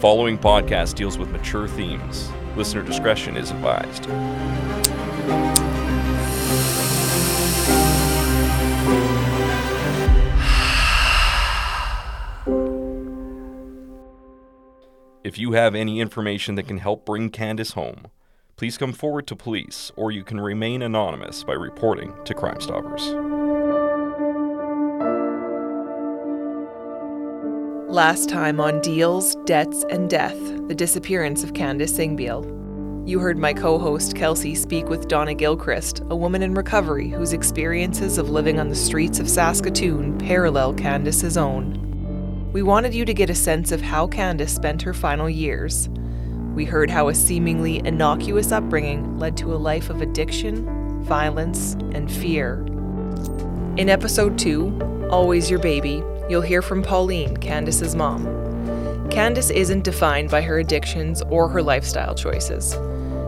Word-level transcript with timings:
following 0.00 0.38
podcast 0.38 0.94
deals 0.94 1.18
with 1.18 1.28
mature 1.28 1.68
themes. 1.68 2.30
Listener 2.56 2.82
discretion 2.82 3.36
is 3.36 3.50
advised. 3.50 4.06
If 15.22 15.38
you 15.38 15.52
have 15.52 15.74
any 15.74 16.00
information 16.00 16.54
that 16.54 16.66
can 16.66 16.78
help 16.78 17.04
bring 17.04 17.28
Kandice 17.28 17.74
home, 17.74 18.06
please 18.56 18.78
come 18.78 18.94
forward 18.94 19.26
to 19.26 19.36
police 19.36 19.92
or 19.96 20.10
you 20.10 20.24
can 20.24 20.40
remain 20.40 20.80
anonymous 20.80 21.44
by 21.44 21.52
reporting 21.52 22.14
to 22.24 22.32
Crime 22.32 22.58
Stoppers. 22.62 23.29
Last 28.00 28.30
time 28.30 28.60
on 28.60 28.80
Deals, 28.80 29.34
Debts, 29.44 29.84
and 29.90 30.08
Death 30.08 30.38
The 30.68 30.74
Disappearance 30.74 31.44
of 31.44 31.52
Kandice 31.52 31.92
Singbeil. 31.92 33.06
You 33.06 33.18
heard 33.18 33.36
my 33.36 33.52
co 33.52 33.78
host 33.78 34.16
Kelsey 34.16 34.54
speak 34.54 34.88
with 34.88 35.06
Donna 35.06 35.34
Gilchrist, 35.34 36.00
a 36.08 36.16
woman 36.16 36.42
in 36.42 36.54
recovery 36.54 37.10
whose 37.10 37.34
experiences 37.34 38.16
of 38.16 38.30
living 38.30 38.58
on 38.58 38.70
the 38.70 38.74
streets 38.74 39.20
of 39.20 39.28
Saskatoon 39.28 40.16
parallel 40.16 40.72
Kandice's 40.72 41.36
own. 41.36 42.50
We 42.54 42.62
wanted 42.62 42.94
you 42.94 43.04
to 43.04 43.12
get 43.12 43.28
a 43.28 43.34
sense 43.34 43.70
of 43.70 43.82
how 43.82 44.06
Kandice 44.06 44.48
spent 44.48 44.80
her 44.80 44.94
final 44.94 45.28
years. 45.28 45.90
We 46.54 46.64
heard 46.64 46.88
how 46.88 47.08
a 47.08 47.14
seemingly 47.14 47.82
innocuous 47.84 48.50
upbringing 48.50 49.18
led 49.18 49.36
to 49.36 49.52
a 49.52 49.60
life 49.60 49.90
of 49.90 50.00
addiction, 50.00 51.02
violence, 51.02 51.74
and 51.92 52.10
fear. 52.10 52.64
In 53.76 53.90
episode 53.90 54.38
2, 54.38 55.08
Always 55.10 55.50
Your 55.50 55.58
Baby, 55.58 56.02
you'll 56.30 56.40
hear 56.40 56.62
from 56.62 56.80
Pauline, 56.80 57.36
Kandice's 57.36 57.96
mom. 57.96 58.24
Kandice 59.10 59.50
isn't 59.50 59.82
defined 59.82 60.30
by 60.30 60.40
her 60.42 60.60
addictions 60.60 61.22
or 61.22 61.48
her 61.48 61.60
lifestyle 61.60 62.14
choices. 62.14 62.78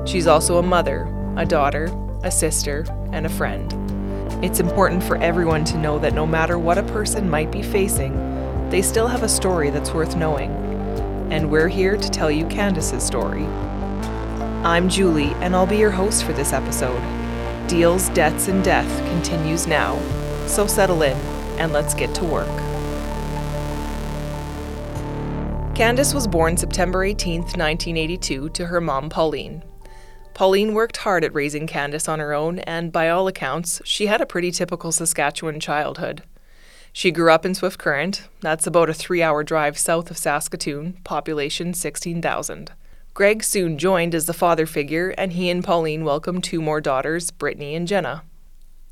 She's 0.09 0.29
also 0.29 0.59
a 0.59 0.63
mother, 0.63 1.13
a 1.37 1.45
daughter, 1.45 1.91
a 2.23 2.31
sister, 2.31 2.87
and 3.11 3.27
a 3.27 3.29
friend. 3.29 3.73
It's 4.45 4.61
important 4.61 5.03
for 5.03 5.17
everyone 5.17 5.65
to 5.65 5.79
know 5.79 5.99
that 5.99 6.15
no 6.15 6.27
matter 6.27 6.59
what 6.59 6.79
a 6.79 6.85
person 6.85 7.29
might 7.29 7.51
be 7.51 7.63
facing, 7.63 8.15
they 8.71 8.83
still 8.83 9.09
have 9.09 9.25
a 9.25 9.29
story 9.29 9.71
that's 9.71 9.93
worth 9.93 10.17
knowing. 10.17 10.53
And 11.33 11.51
we're 11.51 11.69
here 11.69 11.97
to 11.97 12.11
tell 12.11 12.31
you 12.31 12.45
Kandice's 12.47 13.03
story. 13.03 13.45
I'm 14.65 14.89
Julie, 14.89 15.35
and 15.41 15.57
I'll 15.57 15.67
be 15.67 15.77
your 15.77 15.91
host 15.91 16.23
for 16.23 16.33
this 16.33 16.53
episode. 16.53 17.03
Deals, 17.67 18.11
Debts, 18.11 18.47
and 18.47 18.63
Death 18.63 18.89
continues 19.09 19.67
now. 19.67 19.99
So 20.47 20.69
settle 20.69 21.03
in, 21.03 21.17
and 21.59 21.73
let's 21.73 21.95
get 21.95 22.15
to 22.17 22.25
work. 22.25 22.72
Kandice 25.75 26.13
was 26.13 26.27
born 26.27 26.59
September 26.59 27.03
18, 27.03 27.41
1982, 27.41 28.51
to 28.51 28.67
her 28.67 28.79
mom, 28.79 29.09
Pauline. 29.09 29.65
Pauline 30.35 30.75
worked 30.75 30.99
hard 30.99 31.25
at 31.25 31.33
raising 31.33 31.67
Kandice 31.67 32.11
on 32.11 32.19
her 32.19 32.35
own, 32.35 32.59
and 32.61 32.93
by 32.93 33.09
all 33.09 33.27
accounts, 33.27 33.81
she 33.83 34.07
had 34.07 34.21
a 34.21 34.27
pretty 34.27 34.51
typical 34.51 34.93
Saskatchewan 34.93 35.61
childhood. 35.61 36.25
She 36.93 37.11
grew 37.11 37.33
up 37.33 37.47
in 37.47 37.55
Swift 37.55 37.79
Current. 37.79 38.29
That's 38.43 38.67
about 38.67 38.91
a 38.91 38.95
three 38.95 39.23
hour 39.23 39.43
drive 39.43 39.79
south 39.79 40.11
of 40.11 40.19
Saskatoon, 40.19 40.99
population 41.05 41.73
16,000. 41.73 42.73
Greg 43.15 43.43
soon 43.43 43.79
joined 43.79 44.15
as 44.15 44.27
the 44.27 44.35
father 44.35 44.67
figure, 44.67 45.15
and 45.17 45.33
he 45.33 45.49
and 45.49 45.65
Pauline 45.65 46.05
welcomed 46.05 46.45
two 46.45 46.61
more 46.61 46.83
daughters, 46.83 47.31
Brittany 47.31 47.75
and 47.75 47.89
Jenna. 47.89 48.25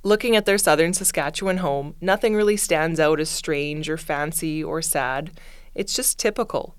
Looking 0.03 0.35
at 0.35 0.47
their 0.47 0.57
southern 0.57 0.95
Saskatchewan 0.95 1.59
home, 1.59 1.95
nothing 2.01 2.35
really 2.35 2.57
stands 2.57 2.99
out 2.99 3.21
as 3.21 3.29
strange 3.29 3.91
or 3.91 3.99
fancy 3.99 4.65
or 4.65 4.81
sad. 4.81 5.31
It's 5.75 5.95
just 5.95 6.19
typical. 6.19 6.77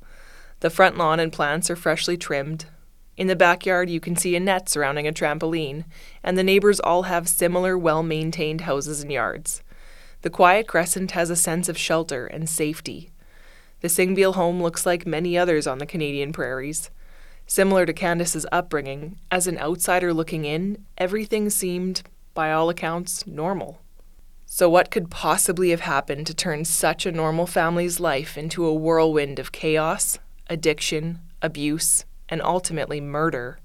The 0.60 0.70
front 0.70 0.98
lawn 0.98 1.20
and 1.20 1.32
plants 1.32 1.70
are 1.70 1.76
freshly 1.76 2.18
trimmed. 2.18 2.66
In 3.18 3.28
the 3.28 3.36
backyard, 3.36 3.90
you 3.90 4.00
can 4.00 4.16
see 4.16 4.36
a 4.36 4.40
net 4.40 4.70
surrounding 4.70 5.08
a 5.08 5.12
trampoline, 5.12 5.86
and 6.24 6.38
the 6.38 6.44
neighbors 6.44 6.80
all 6.80 7.04
have 7.04 7.28
similar, 7.28 7.78
well 7.78 8.04
maintained 8.04 8.62
houses 8.62 9.02
and 9.02 9.12
yards. 9.12 9.62
The 10.22 10.30
quiet 10.30 10.68
crescent 10.68 11.12
has 11.12 11.30
a 11.30 11.36
sense 11.36 11.68
of 11.68 11.78
shelter 11.78 12.28
and 12.28 12.50
safety. 12.50 13.12
The 13.82 13.88
Singbeil 13.88 14.36
home 14.36 14.62
looks 14.62 14.86
like 14.86 15.08
many 15.08 15.38
others 15.38 15.66
on 15.66 15.80
the 15.80 15.86
Canadian 15.86 16.32
prairies. 16.32 16.92
Similar 17.48 17.86
to 17.88 17.94
Kandice's 17.94 18.46
upbringing, 18.52 19.18
as 19.32 19.48
an 19.48 19.58
outsider 19.58 20.14
looking 20.14 20.46
in, 20.46 20.86
everything 20.98 21.50
seemed, 21.50 22.04
by 22.34 22.52
all 22.52 22.70
accounts, 22.70 23.26
normal. 23.26 23.81
So, 24.54 24.70
what 24.70 24.92
could 24.92 25.10
possibly 25.10 25.70
have 25.70 25.80
happened 25.80 26.28
to 26.28 26.34
turn 26.34 26.66
such 26.66 27.06
a 27.06 27.12
normal 27.14 27.48
family's 27.48 28.02
life 28.02 28.38
into 28.38 28.66
a 28.66 28.74
whirlwind 28.74 29.40
of 29.40 29.54
chaos, 29.54 30.20
addiction, 30.50 31.20
abuse, 31.42 32.04
and 32.28 32.42
ultimately 32.42 33.00
murder? 33.00 33.60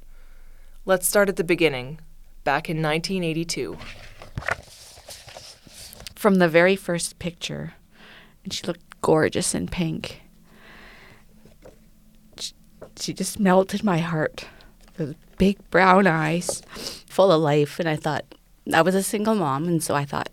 Let's 0.85 1.09
start 1.09 1.29
at 1.29 1.35
the 1.35 1.43
beginning, 1.43 1.99
back 2.45 2.71
in 2.71 2.81
1982 2.81 3.77
from 6.15 6.37
the 6.37 6.49
very 6.49 6.77
first 6.77 7.19
picture. 7.19 7.75
And 8.45 8.53
she 8.53 8.65
looked 8.65 9.01
gorgeous 9.01 9.57
in 9.57 9.67
pink. 9.67 10.23
She, 13.01 13.13
just 13.13 13.41
melted 13.41 13.83
my 13.83 13.99
heart. 13.99 14.47
The 14.99 15.17
big 15.37 15.59
brown 15.71 16.07
eyes, 16.07 16.63
full 17.09 17.33
of 17.33 17.43
life. 17.43 17.81
And 17.81 17.89
I 17.89 17.97
thought, 17.97 18.25
I 18.73 18.83
was 18.83 18.95
a 18.95 19.03
single 19.03 19.35
mom. 19.35 19.65
And 19.65 19.83
so 19.83 19.97
I 19.97 20.05
thought, 20.05 20.29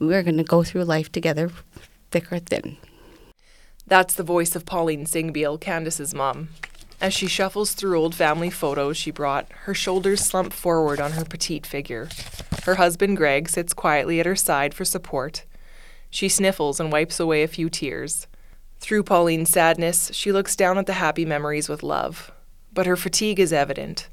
we're 0.00 0.22
going 0.22 0.38
to 0.38 0.44
go 0.44 0.64
through 0.64 0.84
life 0.84 1.12
together, 1.12 1.50
thick 2.10 2.32
or 2.32 2.38
thin. 2.38 2.78
That's 3.86 4.14
the 4.14 4.22
voice 4.22 4.56
of 4.56 4.64
Pauline 4.64 5.04
Singbeil, 5.04 5.60
Kandice's 5.60 6.14
mom. 6.14 6.48
As 7.00 7.14
she 7.14 7.26
shuffles 7.26 7.72
through 7.72 7.98
old 7.98 8.14
family 8.14 8.50
photos 8.50 8.96
she 8.96 9.10
brought, 9.10 9.50
her 9.64 9.74
shoulders 9.74 10.20
slump 10.20 10.52
forward 10.52 11.00
on 11.00 11.12
her 11.12 11.24
petite 11.24 11.66
figure. 11.66 12.08
Her 12.64 12.76
husband, 12.76 13.16
Greg, 13.16 13.48
sits 13.48 13.72
quietly 13.72 14.20
at 14.20 14.26
her 14.26 14.36
side 14.36 14.74
for 14.74 14.84
support. 14.84 15.44
She 16.10 16.28
sniffles 16.28 16.80
and 16.80 16.90
wipes 16.92 17.20
away 17.20 17.42
a 17.42 17.48
few 17.48 17.70
tears. 17.70 18.26
Through 18.80 19.04
Pauline's 19.04 19.50
sadness, 19.50 20.10
she 20.14 20.32
looks 20.32 20.56
down 20.56 20.78
at 20.78 20.86
the 20.86 20.94
happy 20.94 21.24
memories 21.24 21.68
with 21.68 21.82
love. 21.82 22.32
But 22.72 22.86
her 22.86 22.96
fatigue 22.96 23.40
is 23.40 23.52
evident. 23.52 24.08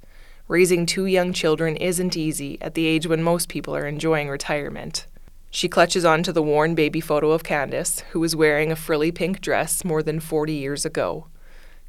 Raising 0.48 0.86
two 0.86 1.06
young 1.06 1.34
children 1.34 1.76
isn't 1.76 2.18
easy 2.18 2.58
at 2.62 2.74
the 2.74 2.86
age 2.86 3.08
when 3.08 3.22
most 3.22 3.50
people 3.50 3.76
are 3.76 3.86
enjoying 3.86 4.30
retirement. 4.30 5.08
She 5.50 5.70
clutches 5.70 6.06
onto 6.06 6.32
the 6.32 6.44
worn 6.44 6.76
baby 6.76 7.02
photo 7.02 7.32
of 7.32 7.44
Kandice, 7.44 8.02
who 8.12 8.20
was 8.20 8.36
wearing 8.36 8.72
a 8.72 8.76
frilly 8.76 9.12
pink 9.12 9.42
dress 9.42 9.84
more 9.84 10.04
than 10.04 10.20
40 10.20 10.54
years 10.54 10.86
ago. 10.86 11.28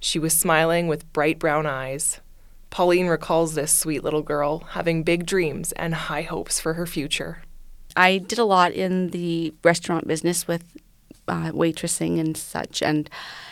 She 0.01 0.19
was 0.19 0.37
smiling 0.37 0.87
with 0.87 1.13
bright 1.13 1.39
brown 1.39 1.67
eyes. 1.67 2.21
Pauline 2.71 3.09
recalls 3.09 3.55
this 3.55 3.73
sweet 3.73 4.05
little 4.05 4.23
girl 4.23 4.61
having 4.71 5.03
big 5.03 5.27
dreams 5.27 5.73
and 5.73 5.95
high 5.95 6.23
hopes 6.23 6.61
for 6.61 6.75
her 6.75 6.87
future. 6.87 7.43
I 7.97 8.19
did 8.19 8.39
a 8.39 8.45
lot 8.45 8.73
in 8.73 9.09
the 9.09 9.55
restaurant 9.65 10.07
business 10.07 10.47
with 10.47 10.77
uh, 11.27 11.51
waitressing 11.51 12.21
and 12.21 12.37
such. 12.37 12.83
And 12.83 13.11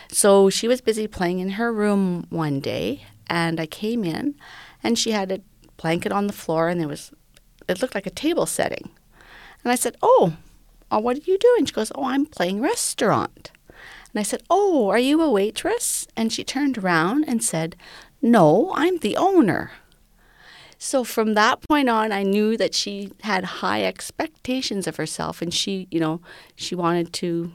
so 0.08 0.50
she 0.50 0.68
was 0.68 0.80
busy 0.80 1.06
playing 1.06 1.40
in 1.40 1.50
her 1.50 1.72
room 1.72 2.26
one 2.30 2.60
day, 2.60 3.04
and 3.26 3.58
I 3.58 3.66
came 3.66 4.04
in, 4.04 4.34
and 4.82 4.98
she 4.98 5.10
had 5.10 5.32
a 5.32 5.40
blanket 5.76 6.12
on 6.12 6.26
the 6.26 6.32
floor, 6.32 6.68
and 6.68 6.80
there 6.80 6.88
was, 6.88 7.12
it 7.68 7.82
looked 7.82 7.94
like 7.94 8.06
a 8.06 8.10
table 8.10 8.46
setting. 8.46 8.90
And 9.66 9.72
I 9.72 9.74
said, 9.74 9.96
Oh, 10.00 10.34
oh 10.92 11.00
what 11.00 11.16
are 11.16 11.22
you 11.22 11.36
doing? 11.38 11.64
She 11.64 11.72
goes, 11.72 11.90
Oh, 11.96 12.04
I'm 12.04 12.24
playing 12.24 12.60
restaurant. 12.60 13.50
And 14.14 14.20
I 14.20 14.22
said, 14.22 14.44
Oh, 14.48 14.90
are 14.90 14.98
you 14.98 15.20
a 15.20 15.28
waitress? 15.28 16.06
And 16.16 16.32
she 16.32 16.44
turned 16.44 16.78
around 16.78 17.24
and 17.26 17.42
said, 17.42 17.74
No, 18.22 18.70
I'm 18.76 18.98
the 18.98 19.16
owner. 19.16 19.72
So 20.78 21.02
from 21.02 21.34
that 21.34 21.62
point 21.62 21.88
on, 21.88 22.12
I 22.12 22.22
knew 22.22 22.56
that 22.56 22.76
she 22.76 23.10
had 23.24 23.42
high 23.42 23.82
expectations 23.82 24.86
of 24.86 24.94
herself 24.94 25.42
and 25.42 25.52
she, 25.52 25.88
you 25.90 25.98
know, 25.98 26.20
she 26.54 26.76
wanted 26.76 27.12
to 27.14 27.50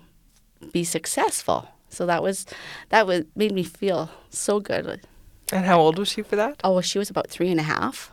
be 0.73 0.83
successful. 0.83 1.69
So 1.87 2.05
that 2.07 2.21
was, 2.21 2.45
that 2.89 3.07
was, 3.07 3.23
made 3.37 3.53
me 3.53 3.63
feel 3.63 4.09
so 4.29 4.59
good. 4.59 4.99
And 5.53 5.63
how 5.63 5.79
old 5.79 5.97
was 5.97 6.09
she 6.09 6.23
for 6.23 6.35
that? 6.35 6.59
Oh, 6.61 6.81
she 6.81 6.99
was 6.99 7.09
about 7.09 7.29
three 7.29 7.49
and 7.49 7.59
a 7.61 7.63
half. 7.63 8.11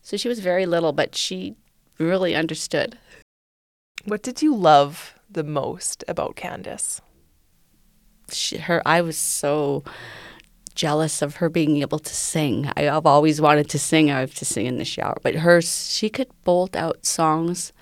So 0.00 0.16
she 0.16 0.28
was 0.28 0.38
very 0.38 0.64
little, 0.64 0.92
but 0.92 1.16
she 1.16 1.56
really 1.98 2.36
understood. 2.36 2.96
What 4.04 4.22
did 4.22 4.42
you 4.42 4.54
love 4.54 5.14
the 5.30 5.44
most 5.44 6.04
about 6.08 6.36
Kandice? 6.36 7.00
she, 8.34 8.58
her 8.58 8.82
I 8.86 9.00
was 9.00 9.16
so 9.18 9.84
jealous 10.74 11.22
of 11.22 11.36
her 11.36 11.48
being 11.48 11.78
able 11.78 11.98
to 11.98 12.14
sing. 12.14 12.70
I, 12.76 12.82
have 12.82 13.06
always 13.06 13.40
wanted 13.40 13.68
to 13.70 13.78
sing. 13.78 14.10
I 14.10 14.20
have 14.20 14.34
to 14.36 14.44
sing 14.44 14.66
in 14.66 14.78
the 14.78 14.84
shower, 14.84 15.18
but 15.22 15.36
her 15.36 15.60
she 15.60 16.08
could 16.08 16.28
bolt 16.44 16.74
out 16.74 17.04
songs 17.04 17.72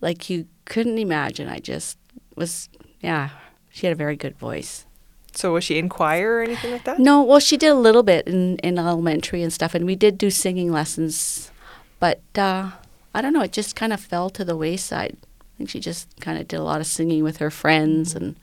like 0.00 0.30
you 0.30 0.46
couldn't 0.64 0.98
imagine. 0.98 1.48
I 1.48 1.58
just 1.58 1.98
was 2.36 2.68
yeah. 3.00 3.30
She 3.70 3.86
had 3.86 3.92
a 3.92 3.96
very 3.96 4.16
good 4.16 4.36
voice. 4.38 4.86
So 5.34 5.54
was 5.54 5.64
she 5.64 5.78
in 5.78 5.88
choir 5.88 6.36
or 6.36 6.42
anything 6.42 6.72
like 6.72 6.84
that? 6.84 6.98
No, 6.98 7.22
well 7.22 7.40
she 7.40 7.56
did 7.56 7.70
a 7.70 7.74
little 7.74 8.02
bit 8.02 8.26
in, 8.26 8.58
in 8.58 8.78
elementary 8.78 9.42
and 9.42 9.52
stuff, 9.52 9.74
and 9.74 9.86
we 9.86 9.96
did 9.96 10.18
do 10.18 10.30
singing 10.30 10.70
lessons, 10.70 11.50
but 11.98 12.20
uh, 12.36 12.72
I 13.14 13.22
don't 13.22 13.32
know. 13.32 13.42
It 13.42 13.52
just 13.52 13.74
kind 13.74 13.92
of 13.92 14.00
fell 14.00 14.28
to 14.30 14.44
the 14.44 14.56
wayside. 14.56 15.16
I 15.54 15.58
think 15.58 15.70
she 15.70 15.80
just 15.80 16.08
kind 16.20 16.38
of 16.38 16.48
did 16.48 16.58
a 16.58 16.62
lot 16.62 16.80
of 16.80 16.86
singing 16.86 17.22
with 17.22 17.36
her 17.38 17.50
friends 17.50 18.14
and 18.14 18.36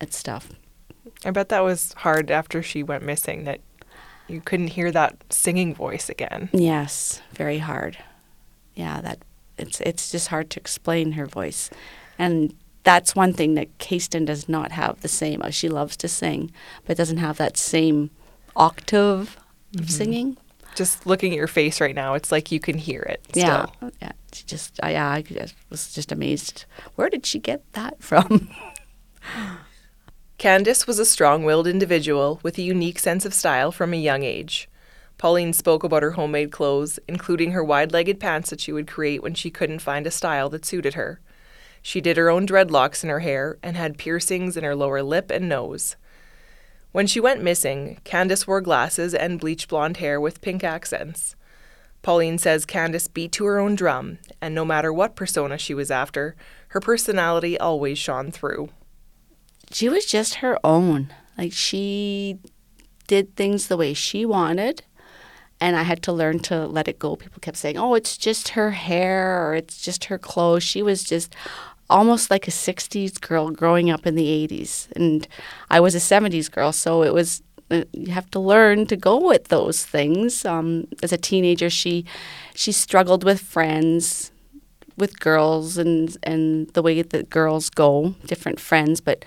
and 0.00 0.12
stuff. 0.12 0.50
I 1.24 1.30
bet 1.30 1.48
that 1.50 1.62
was 1.64 1.92
hard 1.98 2.30
after 2.30 2.62
she 2.62 2.82
went 2.82 3.02
missing 3.04 3.44
that 3.44 3.60
you 4.28 4.40
couldn't 4.40 4.68
hear 4.68 4.90
that 4.92 5.16
singing 5.30 5.74
voice 5.74 6.08
again. 6.08 6.48
Yes, 6.52 7.22
very 7.32 7.58
hard. 7.58 7.96
Yeah, 8.74 9.00
that 9.00 9.18
it's 9.56 9.80
it's 9.80 10.10
just 10.10 10.28
hard 10.28 10.50
to 10.50 10.60
explain 10.60 11.12
her 11.12 11.26
voice. 11.26 11.70
And 12.18 12.54
that's 12.82 13.14
one 13.16 13.32
thing 13.32 13.54
that 13.54 13.78
Kasten 13.78 14.24
does 14.24 14.48
not 14.48 14.72
have 14.72 15.00
the 15.00 15.08
same. 15.08 15.42
uh, 15.42 15.50
She 15.50 15.68
loves 15.68 15.96
to 15.98 16.08
sing, 16.08 16.50
but 16.86 16.96
doesn't 16.96 17.16
have 17.18 17.36
that 17.38 17.56
same 17.56 18.10
octave 18.54 19.36
of 19.78 19.90
singing. 19.90 20.36
Just 20.74 21.06
looking 21.06 21.32
at 21.32 21.36
your 21.36 21.46
face 21.48 21.80
right 21.80 21.94
now, 21.94 22.14
it's 22.14 22.30
like 22.30 22.52
you 22.52 22.60
can 22.60 22.76
hear 22.78 23.00
it. 23.02 23.20
Yeah, 23.34 23.66
Still. 23.66 23.90
yeah. 24.02 24.12
Just, 24.42 24.80
I, 24.82 24.92
yeah, 24.92 25.08
I 25.08 25.24
was 25.70 25.92
just 25.92 26.12
amazed. 26.12 26.64
Where 26.94 27.08
did 27.08 27.26
she 27.26 27.38
get 27.38 27.70
that 27.72 28.02
from? 28.02 28.50
Kandice 30.38 30.86
was 30.86 30.98
a 30.98 31.06
strong 31.06 31.44
willed 31.44 31.66
individual 31.66 32.40
with 32.42 32.58
a 32.58 32.62
unique 32.62 32.98
sense 32.98 33.24
of 33.24 33.32
style 33.34 33.72
from 33.72 33.92
a 33.92 33.96
young 33.96 34.22
age. 34.22 34.68
Pauline 35.18 35.54
spoke 35.54 35.82
about 35.82 36.02
her 36.02 36.12
homemade 36.12 36.52
clothes, 36.52 36.98
including 37.08 37.52
her 37.52 37.64
wide 37.64 37.92
legged 37.92 38.20
pants 38.20 38.50
that 38.50 38.60
she 38.60 38.72
would 38.72 38.86
create 38.86 39.22
when 39.22 39.34
she 39.34 39.50
couldn't 39.50 39.78
find 39.78 40.06
a 40.06 40.10
style 40.10 40.50
that 40.50 40.66
suited 40.66 40.94
her. 40.94 41.20
She 41.80 42.00
did 42.00 42.16
her 42.16 42.28
own 42.28 42.46
dreadlocks 42.46 43.02
in 43.02 43.08
her 43.08 43.20
hair 43.20 43.58
and 43.62 43.76
had 43.76 43.96
piercings 43.96 44.56
in 44.56 44.64
her 44.64 44.76
lower 44.76 45.02
lip 45.02 45.30
and 45.30 45.48
nose. 45.48 45.96
When 46.92 47.06
she 47.06 47.20
went 47.20 47.42
missing, 47.42 48.00
Kandice 48.04 48.46
wore 48.46 48.60
glasses 48.60 49.14
and 49.14 49.40
bleach 49.40 49.68
blonde 49.68 49.98
hair 49.98 50.20
with 50.20 50.40
pink 50.40 50.64
accents. 50.64 51.36
Pauline 52.06 52.38
says 52.38 52.64
Kandice 52.64 53.12
beat 53.12 53.32
to 53.32 53.44
her 53.46 53.58
own 53.58 53.74
drum, 53.74 54.18
and 54.40 54.54
no 54.54 54.64
matter 54.64 54.92
what 54.92 55.16
persona 55.16 55.58
she 55.58 55.74
was 55.74 55.90
after, 55.90 56.36
her 56.68 56.78
personality 56.78 57.58
always 57.58 57.98
shone 57.98 58.30
through. 58.30 58.68
she 59.72 59.88
was 59.88 60.06
just 60.06 60.34
her 60.36 60.56
own. 60.62 61.12
Like 61.36 61.52
she 61.52 62.38
did 63.08 63.34
things 63.34 63.66
the 63.66 63.76
way 63.76 63.92
she 63.92 64.24
wanted. 64.24 64.84
And 65.60 65.74
I 65.74 65.82
had 65.82 66.00
to 66.04 66.12
learn 66.12 66.38
to 66.42 66.68
let 66.68 66.86
it 66.86 67.00
go. 67.00 67.16
People 67.16 67.40
kept 67.40 67.56
saying, 67.56 67.76
oh, 67.76 67.94
it's 67.94 68.16
just 68.16 68.50
her 68.50 68.70
hair 68.70 69.44
or 69.44 69.56
it's 69.56 69.82
just 69.82 70.04
her 70.04 70.16
clothes. 70.16 70.62
She 70.62 70.82
was 70.82 71.02
just 71.02 71.34
almost 71.90 72.30
like 72.30 72.46
a 72.46 72.52
60s 72.52 73.20
girl 73.20 73.50
growing 73.50 73.90
up 73.90 74.06
in 74.06 74.14
the 74.14 74.46
80s. 74.46 74.86
And 74.92 75.26
I 75.70 75.80
was 75.80 75.96
a 75.96 75.98
70s 75.98 76.52
girl. 76.52 76.70
So 76.70 77.02
it 77.02 77.12
was, 77.12 77.42
you 77.70 78.12
have 78.12 78.30
to 78.30 78.40
learn 78.40 78.86
to 78.86 78.96
go 78.96 79.18
with 79.18 79.48
those 79.48 79.84
things. 79.84 80.44
Um, 80.44 80.86
as 81.02 81.12
a 81.12 81.16
teenager, 81.18 81.68
she, 81.70 82.04
she 82.54 82.72
struggled 82.72 83.24
with 83.24 83.40
friends, 83.40 84.30
with 84.96 85.20
girls 85.20 85.76
and 85.76 86.16
and 86.22 86.68
the 86.70 86.82
way 86.82 87.02
that 87.02 87.30
girls 87.30 87.68
go, 87.70 88.14
different 88.24 88.58
friends, 88.58 89.00
but 89.00 89.24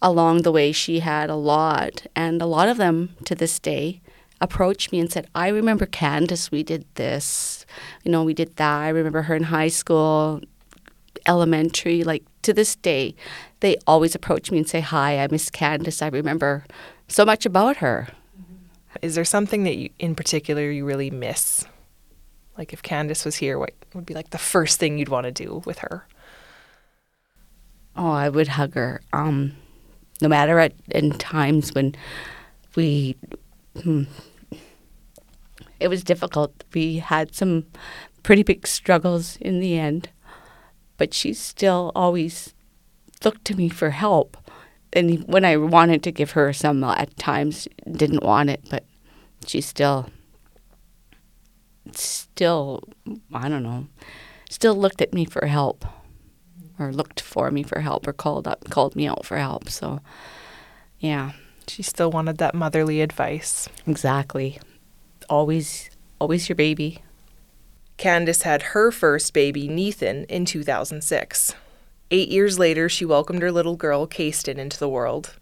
along 0.00 0.42
the 0.42 0.52
way 0.52 0.72
she 0.72 1.00
had 1.00 1.30
a 1.30 1.34
lot 1.34 2.06
and 2.14 2.42
a 2.42 2.46
lot 2.46 2.68
of 2.68 2.76
them 2.76 3.16
to 3.24 3.34
this 3.34 3.58
day 3.58 4.00
approached 4.40 4.92
me 4.92 5.00
and 5.00 5.10
said, 5.10 5.26
I 5.34 5.48
remember 5.48 5.86
Kandice, 5.86 6.50
we 6.50 6.62
did 6.62 6.84
this, 6.94 7.64
you 8.02 8.10
know, 8.10 8.22
we 8.22 8.34
did 8.34 8.56
that. 8.56 8.80
I 8.80 8.88
remember 8.88 9.22
her 9.22 9.34
in 9.34 9.44
high 9.44 9.68
school, 9.68 10.40
elementary, 11.26 12.04
like 12.04 12.24
to 12.42 12.52
this 12.52 12.76
day, 12.76 13.14
they 13.60 13.76
always 13.86 14.14
approach 14.14 14.50
me 14.50 14.58
and 14.58 14.68
say, 14.68 14.80
Hi, 14.80 15.18
I 15.18 15.28
miss 15.30 15.50
Kandice. 15.50 16.02
I 16.02 16.08
remember 16.08 16.64
so 17.08 17.24
much 17.24 17.46
about 17.46 17.78
her. 17.78 18.08
Is 19.02 19.14
there 19.14 19.24
something 19.24 19.64
that 19.64 19.76
you, 19.76 19.90
in 19.98 20.14
particular, 20.14 20.70
you 20.70 20.84
really 20.84 21.10
miss? 21.10 21.64
Like 22.56 22.72
if 22.72 22.82
Kandice 22.82 23.24
was 23.24 23.36
here, 23.36 23.58
what 23.58 23.72
would 23.94 24.06
be 24.06 24.14
like 24.14 24.30
the 24.30 24.38
first 24.38 24.78
thing 24.78 24.98
you'd 24.98 25.08
want 25.08 25.24
to 25.24 25.32
do 25.32 25.62
with 25.64 25.78
her? 25.80 26.06
Oh, 27.96 28.10
I 28.10 28.28
would 28.28 28.48
hug 28.48 28.74
her. 28.74 29.00
Um, 29.12 29.56
no 30.20 30.28
matter 30.28 30.58
at 30.58 30.72
in 30.90 31.12
times 31.12 31.74
when 31.74 31.94
we, 32.76 33.16
hmm, 33.82 34.04
it 35.80 35.88
was 35.88 36.04
difficult. 36.04 36.64
We 36.72 36.98
had 36.98 37.34
some 37.34 37.66
pretty 38.22 38.42
big 38.42 38.66
struggles 38.66 39.36
in 39.36 39.60
the 39.60 39.78
end, 39.78 40.08
but 40.96 41.12
she 41.12 41.34
still 41.34 41.92
always 41.94 42.54
looked 43.24 43.44
to 43.46 43.56
me 43.56 43.68
for 43.68 43.90
help. 43.90 44.36
And 44.94 45.24
when 45.26 45.44
I 45.44 45.56
wanted 45.56 46.02
to 46.04 46.12
give 46.12 46.30
her 46.32 46.52
some, 46.52 46.84
uh, 46.84 46.94
at 46.96 47.16
times 47.16 47.66
didn't 47.90 48.22
want 48.22 48.48
it, 48.48 48.64
but 48.70 48.84
she 49.44 49.60
still, 49.60 50.08
still, 51.92 52.82
I 53.32 53.48
don't 53.48 53.62
know, 53.62 53.88
still 54.48 54.74
looked 54.74 55.02
at 55.02 55.12
me 55.12 55.24
for 55.24 55.46
help 55.46 55.84
or 56.78 56.92
looked 56.92 57.20
for 57.20 57.50
me 57.50 57.62
for 57.62 57.80
help 57.80 58.06
or 58.06 58.12
called 58.12 58.48
up 58.48 58.68
called 58.70 58.96
me 58.96 59.06
out 59.06 59.24
for 59.24 59.36
help 59.38 59.68
so 59.68 60.00
yeah 60.98 61.32
She 61.68 61.82
still 61.82 62.10
wanted 62.10 62.38
that 62.38 62.54
motherly 62.54 63.00
advice. 63.00 63.68
exactly 63.86 64.58
always 65.28 65.90
always 66.20 66.48
your 66.48 66.56
baby 66.56 67.02
Kandice 67.96 68.42
had 68.42 68.62
her 68.74 68.90
first 68.90 69.32
baby, 69.32 69.68
Nathan, 69.68 70.24
in 70.24 70.44
2006. 70.46 71.54
Eight 72.14 72.28
years 72.28 72.60
later, 72.60 72.88
she 72.88 73.04
welcomed 73.04 73.42
her 73.42 73.50
little 73.50 73.74
girl, 73.74 74.06
Kasten, 74.06 74.56
into 74.56 74.78
the 74.78 74.88
world. 74.88 75.34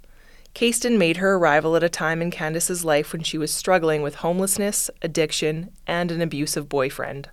Kasten 0.55 0.97
made 0.97 1.19
her 1.19 1.35
arrival 1.35 1.77
at 1.77 1.83
a 1.83 1.91
time 1.91 2.23
in 2.23 2.31
Kandice's 2.31 2.83
life 2.83 3.13
when 3.13 3.23
she 3.23 3.37
was 3.37 3.53
struggling 3.53 4.01
with 4.01 4.15
homelessness, 4.15 4.91
addiction, 5.03 5.69
and 5.87 6.11
an 6.11 6.23
abusive 6.23 6.71
boyfriend. 6.71 7.29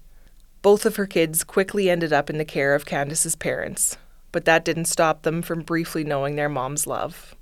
Both 0.62 0.86
of 0.86 0.98
her 0.98 1.06
kids 1.06 1.46
quickly 1.46 1.90
ended 1.90 2.12
up 2.12 2.30
in 2.30 2.38
the 2.38 2.44
care 2.44 2.76
of 2.76 2.84
Kandice's 2.84 3.38
parents, 3.38 3.96
but 4.34 4.44
that 4.44 4.66
didn't 4.66 4.92
stop 4.92 5.22
them 5.22 5.42
from 5.42 5.62
briefly 5.62 6.04
knowing 6.04 6.36
their 6.36 6.50
mom's 6.50 6.86
love. 6.86 7.34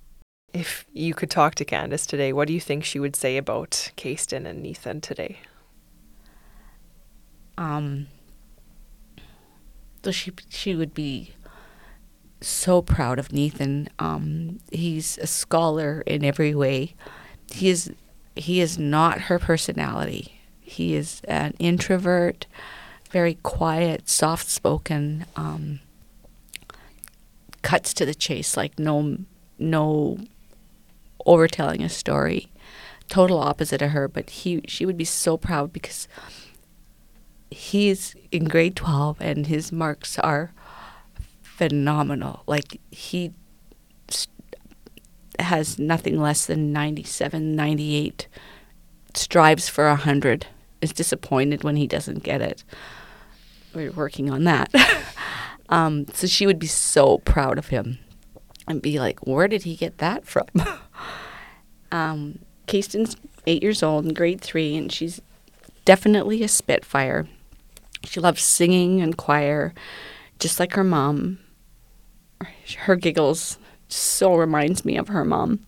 If 0.54 0.86
you 0.94 1.16
could 1.16 1.32
talk 1.32 1.56
to 1.56 1.66
Kandice 1.66 2.06
today, 2.06 2.32
what 2.32 2.48
do 2.48 2.54
you 2.54 2.62
think 2.62 2.84
she 2.84 3.00
would 3.00 3.16
say 3.16 3.38
about 3.38 3.92
Kasten 3.96 4.46
and 4.46 4.62
Nathan 4.62 5.02
today? 5.02 5.40
um 7.58 8.06
so 10.04 10.12
she 10.12 10.32
she 10.48 10.76
would 10.76 10.94
be 10.94 11.34
so 12.42 12.82
proud 12.82 13.20
of 13.20 13.32
Nathan. 13.32 13.90
Um 14.00 14.60
he's 14.72 15.18
a 15.20 15.28
scholar 15.28 16.02
in 16.06 16.24
every 16.24 16.54
way. 16.54 16.96
He 17.52 17.70
is 17.70 17.92
he 18.36 18.62
is 18.62 18.78
not 18.78 19.22
her 19.22 19.40
personality. 19.40 20.40
He 20.62 20.96
is 20.96 21.22
an 21.28 21.54
introvert 21.60 22.46
very 23.10 23.36
quiet 23.36 24.10
soft 24.10 24.50
spoken 24.50 25.26
um 25.36 25.80
cuts 27.62 27.94
to 27.94 28.06
the 28.06 28.14
chase 28.16 28.58
like 28.58 28.78
no 28.78 29.18
no 29.58 30.18
overtelling 31.26 31.82
a 31.84 31.90
story. 31.90 32.52
Total 33.10 33.40
opposite 33.40 33.82
of 33.82 33.92
her 33.92 34.08
but 34.08 34.30
he 34.30 34.62
she 34.68 34.86
would 34.86 34.98
be 34.98 35.06
so 35.06 35.38
proud 35.38 35.74
because 35.74 36.08
he's 37.50 38.16
in 38.32 38.46
grade 38.46 38.76
12 38.76 39.18
and 39.22 39.48
his 39.48 39.72
marks 39.72 40.20
are 40.20 40.52
phenomenal. 41.58 42.44
Like 42.48 42.80
he 42.92 43.32
s- 44.10 44.28
has 45.40 45.78
nothing 45.80 46.20
less 46.20 46.46
than 46.46 46.72
97 46.72 47.56
98 47.56 48.28
strives 49.14 49.68
for 49.68 49.88
100 49.88 50.46
is 50.82 50.94
disappointed 50.94 51.64
when 51.64 51.76
he 51.76 51.88
doesn't 51.88 52.22
get 52.24 52.42
it. 52.42 52.64
We're 53.74 53.92
working 53.92 54.30
on 54.30 54.44
that. 54.46 54.72
Um, 55.70 56.06
so 56.14 56.28
she 56.28 56.46
would 56.48 56.60
be 56.60 56.68
so 56.68 57.18
proud 57.18 57.58
of 57.58 57.68
him 57.68 58.00
and 58.70 58.82
be 58.82 59.00
like 59.02 59.28
where 59.28 59.50
did 59.50 59.64
he 59.64 59.76
get 59.76 59.98
that 59.98 60.26
from? 60.26 60.46
Um, 61.92 62.40
Kasten's 62.68 63.18
eight 63.46 63.62
years 63.64 63.84
old 63.84 64.06
in 64.06 64.14
grade 64.14 64.40
three 64.42 64.76
and 64.78 64.90
she's 64.92 65.22
definitely 65.86 66.42
a 66.44 66.48
spitfire. 66.48 67.28
She 68.04 68.20
loves 68.22 68.42
singing 68.42 69.02
and 69.02 69.18
choir, 69.18 69.74
just 70.40 70.60
like 70.60 70.74
her 70.74 70.84
mom. 70.84 71.40
Her 72.76 72.96
giggles 72.96 73.58
so 73.90 74.36
reminds 74.36 74.84
me 74.84 74.98
of 74.98 75.08
her 75.08 75.24
mom. 75.24 75.60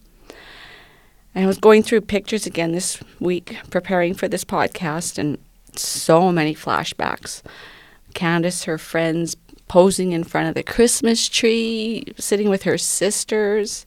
I 1.36 1.46
was 1.46 1.58
going 1.58 1.84
through 1.84 2.02
pictures 2.02 2.46
again 2.46 2.72
this 2.72 3.00
week, 3.20 3.58
preparing 3.70 4.14
for 4.14 4.28
this 4.28 4.44
podcast, 4.44 5.18
and 5.18 5.38
so 5.76 6.32
many 6.32 6.54
flashbacks. 6.54 7.42
Kandice, 8.14 8.66
her 8.66 8.78
friends, 8.78 9.38
posing 9.68 10.12
in 10.12 10.24
front 10.24 10.50
of 10.50 10.56
the 10.56 10.64
Christmas 10.64 11.30
tree, 11.30 12.04
sitting 12.18 12.50
with 12.50 12.64
her 12.64 12.78
sisters. 12.78 13.86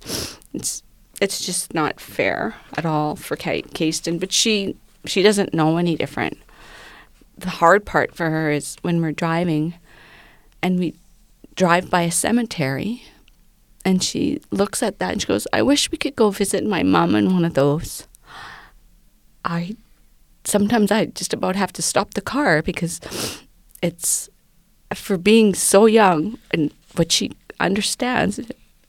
It's 0.54 0.82
it's 1.20 1.44
just 1.44 1.74
not 1.74 2.00
fair 2.00 2.56
at 2.76 2.86
all 2.86 3.16
for 3.16 3.36
Kate 3.36 3.74
Kasten, 3.74 4.18
but 4.18 4.32
she 4.32 4.76
she 5.04 5.22
doesn't 5.22 5.52
know 5.52 5.76
any 5.76 5.96
different 5.96 6.38
the 7.42 7.50
hard 7.50 7.84
part 7.84 8.14
for 8.14 8.30
her 8.30 8.50
is 8.50 8.76
when 8.82 9.00
we're 9.00 9.12
driving 9.12 9.74
and 10.62 10.78
we 10.78 10.94
drive 11.54 11.90
by 11.90 12.02
a 12.02 12.10
cemetery 12.10 13.02
and 13.84 14.02
she 14.02 14.40
looks 14.50 14.82
at 14.82 14.98
that 14.98 15.12
and 15.12 15.20
she 15.20 15.26
goes, 15.26 15.46
I 15.52 15.62
wish 15.62 15.90
we 15.90 15.98
could 15.98 16.16
go 16.16 16.30
visit 16.30 16.64
my 16.64 16.82
mom 16.82 17.14
in 17.14 17.32
one 17.32 17.44
of 17.44 17.54
those. 17.54 18.06
I 19.44 19.76
sometimes 20.44 20.90
I 20.90 21.06
just 21.06 21.32
about 21.32 21.56
have 21.56 21.72
to 21.74 21.82
stop 21.82 22.14
the 22.14 22.20
car 22.20 22.62
because 22.62 23.00
it's 23.82 24.28
for 24.94 25.16
being 25.16 25.54
so 25.54 25.86
young 25.86 26.38
and 26.50 26.72
what 26.96 27.10
she 27.10 27.32
understands 27.60 28.40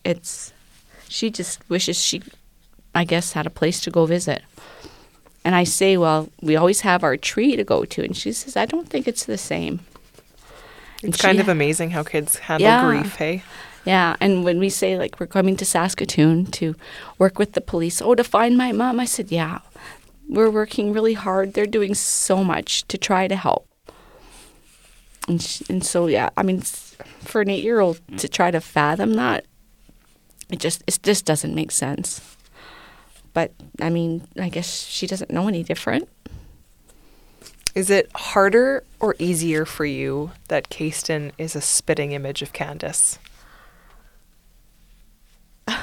it's 0.04 0.52
she 1.08 1.30
just 1.30 1.60
wishes 1.70 2.00
she 2.00 2.22
I 2.96 3.06
guess, 3.06 3.34
had 3.34 3.48
a 3.48 3.52
place 3.52 3.82
to 3.82 3.92
go 3.92 4.06
visit. 4.06 4.44
And 5.44 5.56
I 5.56 5.64
say, 5.64 5.98
well, 5.98 6.30
we 6.42 6.56
always 6.56 6.82
have 6.82 7.04
our 7.04 7.18
tree 7.18 7.56
to 7.56 7.64
go 7.64 7.86
to. 7.86 8.04
And 8.04 8.16
she 8.16 8.32
says, 8.32 8.56
I 8.56 8.66
don't 8.66 8.88
think 8.88 9.08
it's 9.08 9.26
the 9.26 9.38
same. 9.38 9.82
It's 11.04 11.22
kind 11.22 11.40
of 11.40 11.48
amazing 11.50 11.92
how 11.92 12.04
kids 12.04 12.38
handle 12.38 12.68
Yeah. 12.68 12.86
grief, 12.86 13.16
hey? 13.16 13.44
Yeah, 13.86 14.16
and 14.22 14.44
when 14.46 14.60
we 14.60 14.70
say 14.70 14.98
like 14.98 15.20
we're 15.20 15.28
coming 15.28 15.58
to 15.58 15.66
Saskatoon 15.66 16.46
to 16.52 16.76
work 17.20 17.38
with 17.38 17.52
the 17.54 17.62
police, 17.62 18.02
oh, 18.02 18.16
to 18.16 18.24
find 18.24 18.58
my 18.58 18.72
mom, 18.72 19.00
I 19.00 19.06
said, 19.06 19.32
yeah, 19.32 19.60
we're 20.30 20.50
working 20.50 20.94
really 20.94 21.14
hard. 21.16 21.54
They're 21.54 21.66
doing 21.66 21.94
so 21.94 22.44
much 22.44 22.88
to 22.88 22.98
try 22.98 23.28
to 23.28 23.36
help. 23.36 23.68
And, 25.28 25.42
sh- 25.42 25.64
and 25.70 25.84
so, 25.86 26.08
yeah, 26.08 26.30
I 26.38 26.44
mean, 26.44 26.62
for 26.62 27.42
an 27.42 27.50
eight 27.50 27.64
year 27.64 27.80
old 27.82 28.00
to 28.18 28.28
try 28.30 28.52
to 28.52 28.62
fathom 28.62 29.14
that, 29.16 29.46
it 30.50 30.60
just 30.60 30.84
it 30.88 31.00
just 31.04 31.26
doesn't 31.26 31.56
make 31.56 31.72
sense. 31.72 32.22
But 33.34 33.52
I 33.82 33.90
mean, 33.90 34.28
I 34.40 34.50
guess 34.50 34.84
she 34.86 35.08
doesn't 35.08 35.32
know 35.32 35.48
any 35.48 35.64
different. 35.64 36.08
Is 37.76 37.90
it 37.90 38.12
harder 38.16 38.84
or 39.00 39.16
easier 39.18 39.66
for 39.66 39.86
you 39.86 40.32
that 40.48 40.70
Kasten 40.70 41.32
is 41.38 41.56
a 41.56 41.62
spitting 41.62 42.12
image 42.12 42.42
of 42.42 42.54
Kandice? 42.54 43.18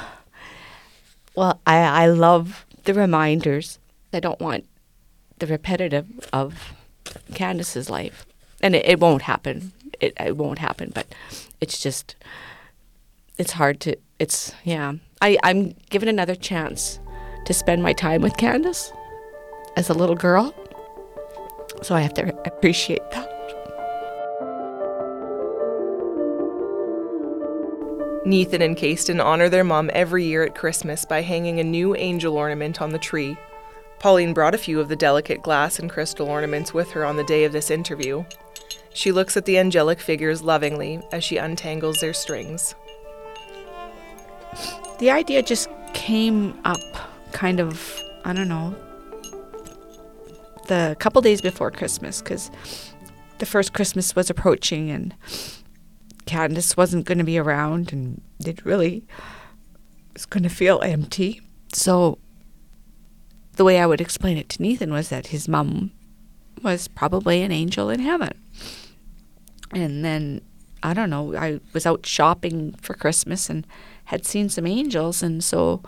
Well, 1.33 1.61
I, 1.65 1.77
I 1.77 2.07
love 2.07 2.65
the 2.83 2.93
reminders. 2.93 3.79
I 4.11 4.19
don't 4.19 4.41
want 4.41 4.65
the 5.39 5.47
repetitive 5.47 6.05
of 6.33 6.73
Kandice's 7.31 7.89
life. 7.89 8.25
And 8.61 8.75
it, 8.75 8.85
it 8.85 8.99
won't 8.99 9.21
happen. 9.21 9.71
It, 10.01 10.13
it 10.19 10.35
won't 10.35 10.59
happen, 10.59 10.91
but 10.93 11.07
it's 11.61 11.81
just, 11.81 12.17
it's 13.37 13.53
hard 13.53 13.79
to, 13.79 13.95
it's, 14.19 14.53
yeah. 14.65 14.95
I, 15.21 15.37
I'm 15.41 15.75
given 15.89 16.09
another 16.09 16.35
chance 16.35 16.99
to 17.45 17.53
spend 17.53 17.81
my 17.81 17.93
time 17.93 18.21
with 18.21 18.33
Kandice 18.33 18.91
as 19.77 19.89
a 19.89 19.93
little 19.93 20.17
girl. 20.17 20.53
So 21.81 21.95
I 21.95 22.01
have 22.01 22.13
to 22.15 22.29
appreciate 22.45 23.09
that. 23.11 23.27
Nathan 28.23 28.61
and 28.61 28.77
Kasten 28.77 29.19
honor 29.19 29.49
their 29.49 29.63
mom 29.63 29.89
every 29.93 30.25
year 30.25 30.43
at 30.43 30.53
Christmas 30.55 31.05
by 31.05 31.21
hanging 31.21 31.59
a 31.59 31.63
new 31.63 31.95
angel 31.95 32.37
ornament 32.37 32.81
on 32.81 32.91
the 32.91 32.99
tree. 32.99 33.35
Pauline 33.99 34.33
brought 34.33 34.55
a 34.55 34.59
few 34.59 34.79
of 34.79 34.89
the 34.89 34.95
delicate 34.95 35.41
glass 35.41 35.79
and 35.79 35.89
crystal 35.89 36.27
ornaments 36.27 36.73
with 36.73 36.91
her 36.91 37.03
on 37.03 37.17
the 37.17 37.23
day 37.23 37.45
of 37.45 37.51
this 37.51 37.71
interview. 37.71 38.23
She 38.93 39.11
looks 39.11 39.37
at 39.37 39.45
the 39.45 39.57
angelic 39.57 39.99
figures 39.99 40.43
lovingly 40.43 41.01
as 41.11 41.23
she 41.23 41.37
untangles 41.37 41.99
their 41.99 42.13
strings. 42.13 42.75
the 44.99 45.09
idea 45.09 45.41
just 45.41 45.67
came 45.93 46.57
up 46.63 46.79
kind 47.31 47.59
of 47.59 47.99
i 48.23 48.31
don't 48.33 48.47
know 48.47 48.75
the 50.67 50.95
couple 50.99 51.21
days 51.21 51.41
before 51.41 51.71
christmas 51.71 52.21
because 52.21 52.51
the 53.39 53.45
first 53.45 53.73
christmas 53.73 54.15
was 54.15 54.29
approaching 54.29 54.89
and 54.89 55.15
kandice 56.25 56.77
wasn't 56.77 57.05
going 57.05 57.17
to 57.17 57.23
be 57.23 57.37
around 57.37 57.91
and 57.91 58.21
it 58.45 58.63
really 58.65 59.05
was 60.13 60.25
going 60.25 60.43
to 60.43 60.49
feel 60.49 60.81
empty 60.81 61.41
so 61.73 62.17
the 63.55 63.63
way 63.63 63.79
i 63.79 63.85
would 63.85 64.01
explain 64.01 64.37
it 64.37 64.49
to 64.49 64.61
nathan 64.61 64.91
was 64.91 65.09
that 65.09 65.27
his 65.27 65.47
mom 65.47 65.91
was 66.61 66.87
probably 66.87 67.41
an 67.41 67.51
angel 67.51 67.89
in 67.89 67.99
heaven 67.99 68.31
and 69.73 70.03
then 70.03 70.41
I 70.83 70.93
don't 70.93 71.09
know, 71.09 71.35
I 71.35 71.59
was 71.73 71.85
out 71.85 72.05
shopping 72.05 72.73
for 72.81 72.93
Christmas 72.93 73.49
and 73.49 73.67
had 74.05 74.25
seen 74.25 74.49
some 74.49 74.65
angels 74.65 75.21
and 75.21 75.43
so 75.43 75.81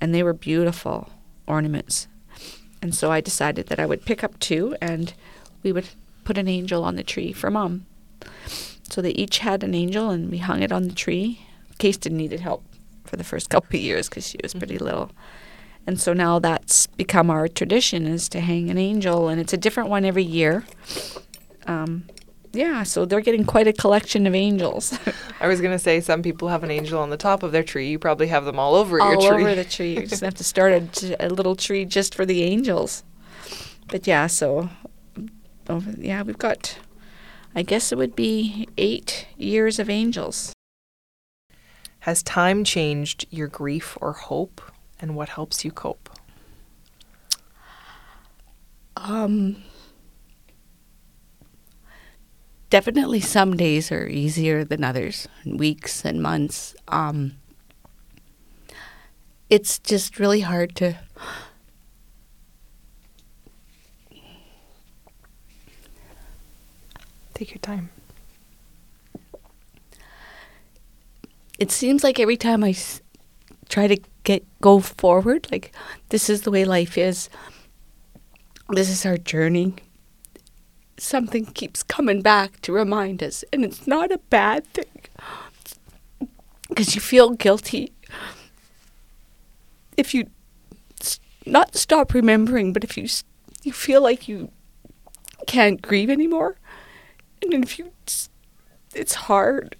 and 0.00 0.14
they 0.14 0.22
were 0.22 0.32
beautiful 0.32 1.10
ornaments. 1.46 2.08
And 2.82 2.94
so 2.94 3.10
I 3.10 3.20
decided 3.20 3.66
that 3.66 3.78
I 3.78 3.86
would 3.86 4.04
pick 4.04 4.24
up 4.24 4.38
two 4.38 4.76
and 4.80 5.12
we 5.62 5.72
would 5.72 5.88
put 6.24 6.38
an 6.38 6.48
angel 6.48 6.84
on 6.84 6.96
the 6.96 7.02
tree 7.02 7.32
for 7.32 7.50
mom. 7.50 7.86
So 8.82 9.00
they 9.00 9.10
each 9.10 9.38
had 9.38 9.62
an 9.62 9.74
angel 9.74 10.10
and 10.10 10.30
we 10.30 10.38
hung 10.38 10.62
it 10.62 10.72
on 10.72 10.88
the 10.88 10.94
tree. 10.94 11.46
Kasten 11.78 12.16
needed 12.16 12.40
help 12.40 12.64
for 13.04 13.16
the 13.16 13.24
first 13.24 13.50
couple 13.50 13.76
of 13.76 13.82
years 13.82 14.08
because 14.08 14.26
she 14.26 14.38
was 14.42 14.54
pretty 14.54 14.78
little. 14.78 15.10
And 15.86 16.00
so 16.00 16.12
now 16.12 16.38
that's 16.38 16.86
become 16.86 17.30
our 17.30 17.48
tradition 17.48 18.06
is 18.06 18.28
to 18.30 18.40
hang 18.40 18.70
an 18.70 18.78
angel 18.78 19.28
and 19.28 19.40
it's 19.40 19.52
a 19.52 19.56
different 19.56 19.88
one 19.88 20.04
every 20.04 20.22
year. 20.22 20.64
Um, 21.66 22.04
yeah, 22.52 22.82
so 22.82 23.04
they're 23.04 23.20
getting 23.20 23.44
quite 23.44 23.68
a 23.68 23.72
collection 23.72 24.26
of 24.26 24.34
angels 24.34 24.98
I 25.40 25.48
was 25.48 25.60
going 25.62 25.72
to 25.72 25.78
say 25.78 26.00
some 26.00 26.22
people 26.22 26.48
have 26.48 26.62
an 26.64 26.70
angel 26.70 27.00
on 27.00 27.08
the 27.08 27.16
top 27.16 27.42
of 27.42 27.50
their 27.50 27.62
tree. 27.62 27.88
You 27.88 27.98
probably 27.98 28.26
have 28.26 28.44
them 28.44 28.58
all 28.58 28.74
over 28.74 29.00
all 29.00 29.12
your 29.12 29.20
tree. 29.20 29.28
All 29.28 29.34
over 29.48 29.54
the 29.54 29.64
tree. 29.76 29.96
You 29.96 30.06
just 30.06 30.22
have 30.22 30.34
to 30.34 30.44
start 30.44 30.72
a, 30.72 30.80
t- 30.80 31.16
a 31.18 31.30
little 31.30 31.56
tree 31.56 31.86
just 31.86 32.14
for 32.14 32.26
the 32.26 32.42
angels. 32.42 33.02
But 33.88 34.06
yeah, 34.06 34.26
so 34.26 34.68
over, 35.68 35.92
yeah, 35.96 36.22
we've 36.22 36.38
got. 36.38 36.78
I 37.54 37.62
guess 37.62 37.90
it 37.90 37.98
would 37.98 38.14
be 38.14 38.68
eight 38.76 39.26
years 39.36 39.78
of 39.78 39.88
angels. 39.88 40.52
Has 42.00 42.22
time 42.22 42.62
changed 42.62 43.26
your 43.30 43.48
grief 43.48 43.96
or 44.00 44.12
hope 44.12 44.60
and 45.00 45.16
what 45.16 45.30
helps 45.30 45.64
you 45.64 45.72
cope? 45.72 46.10
Um, 48.96 49.62
definitely 52.70 53.20
some 53.20 53.56
days 53.56 53.90
are 53.92 54.06
easier 54.06 54.64
than 54.64 54.84
others, 54.84 55.28
and 55.44 55.58
weeks 55.58 56.04
and 56.04 56.22
months. 56.22 56.74
Um, 56.88 57.36
it's 59.48 59.78
just 59.78 60.18
really 60.18 60.40
hard 60.40 60.74
to. 60.76 60.96
Take 67.34 67.50
your 67.50 67.58
time. 67.58 67.90
It 71.58 71.70
seems 71.70 72.02
like 72.02 72.18
every 72.18 72.36
time 72.36 72.64
I 72.64 72.70
s- 72.70 73.02
try 73.68 73.86
to 73.86 73.98
get 74.24 74.44
go 74.60 74.80
forward, 74.80 75.48
like 75.50 75.72
this 76.08 76.30
is 76.30 76.42
the 76.42 76.50
way 76.50 76.64
life 76.64 76.96
is. 76.96 77.28
This 78.70 78.88
is 78.88 79.04
our 79.04 79.16
journey. 79.16 79.74
Something 81.00 81.46
keeps 81.46 81.82
coming 81.82 82.20
back 82.20 82.60
to 82.60 82.72
remind 82.72 83.22
us, 83.22 83.42
and 83.52 83.64
it's 83.64 83.86
not 83.86 84.12
a 84.12 84.18
bad 84.18 84.66
thing. 84.66 84.84
Because 86.68 86.94
you 86.94 87.00
feel 87.00 87.30
guilty 87.30 87.92
if 89.96 90.14
you 90.14 90.26
not 91.46 91.76
stop 91.76 92.14
remembering, 92.14 92.72
but 92.72 92.84
if 92.84 92.96
you 92.96 93.06
you 93.62 93.72
feel 93.72 94.02
like 94.02 94.28
you 94.28 94.50
can't 95.46 95.80
grieve 95.82 96.10
anymore, 96.10 96.56
and 97.42 97.64
if 97.64 97.78
you, 97.78 97.92
it's 98.94 99.14
hard. 99.14 99.76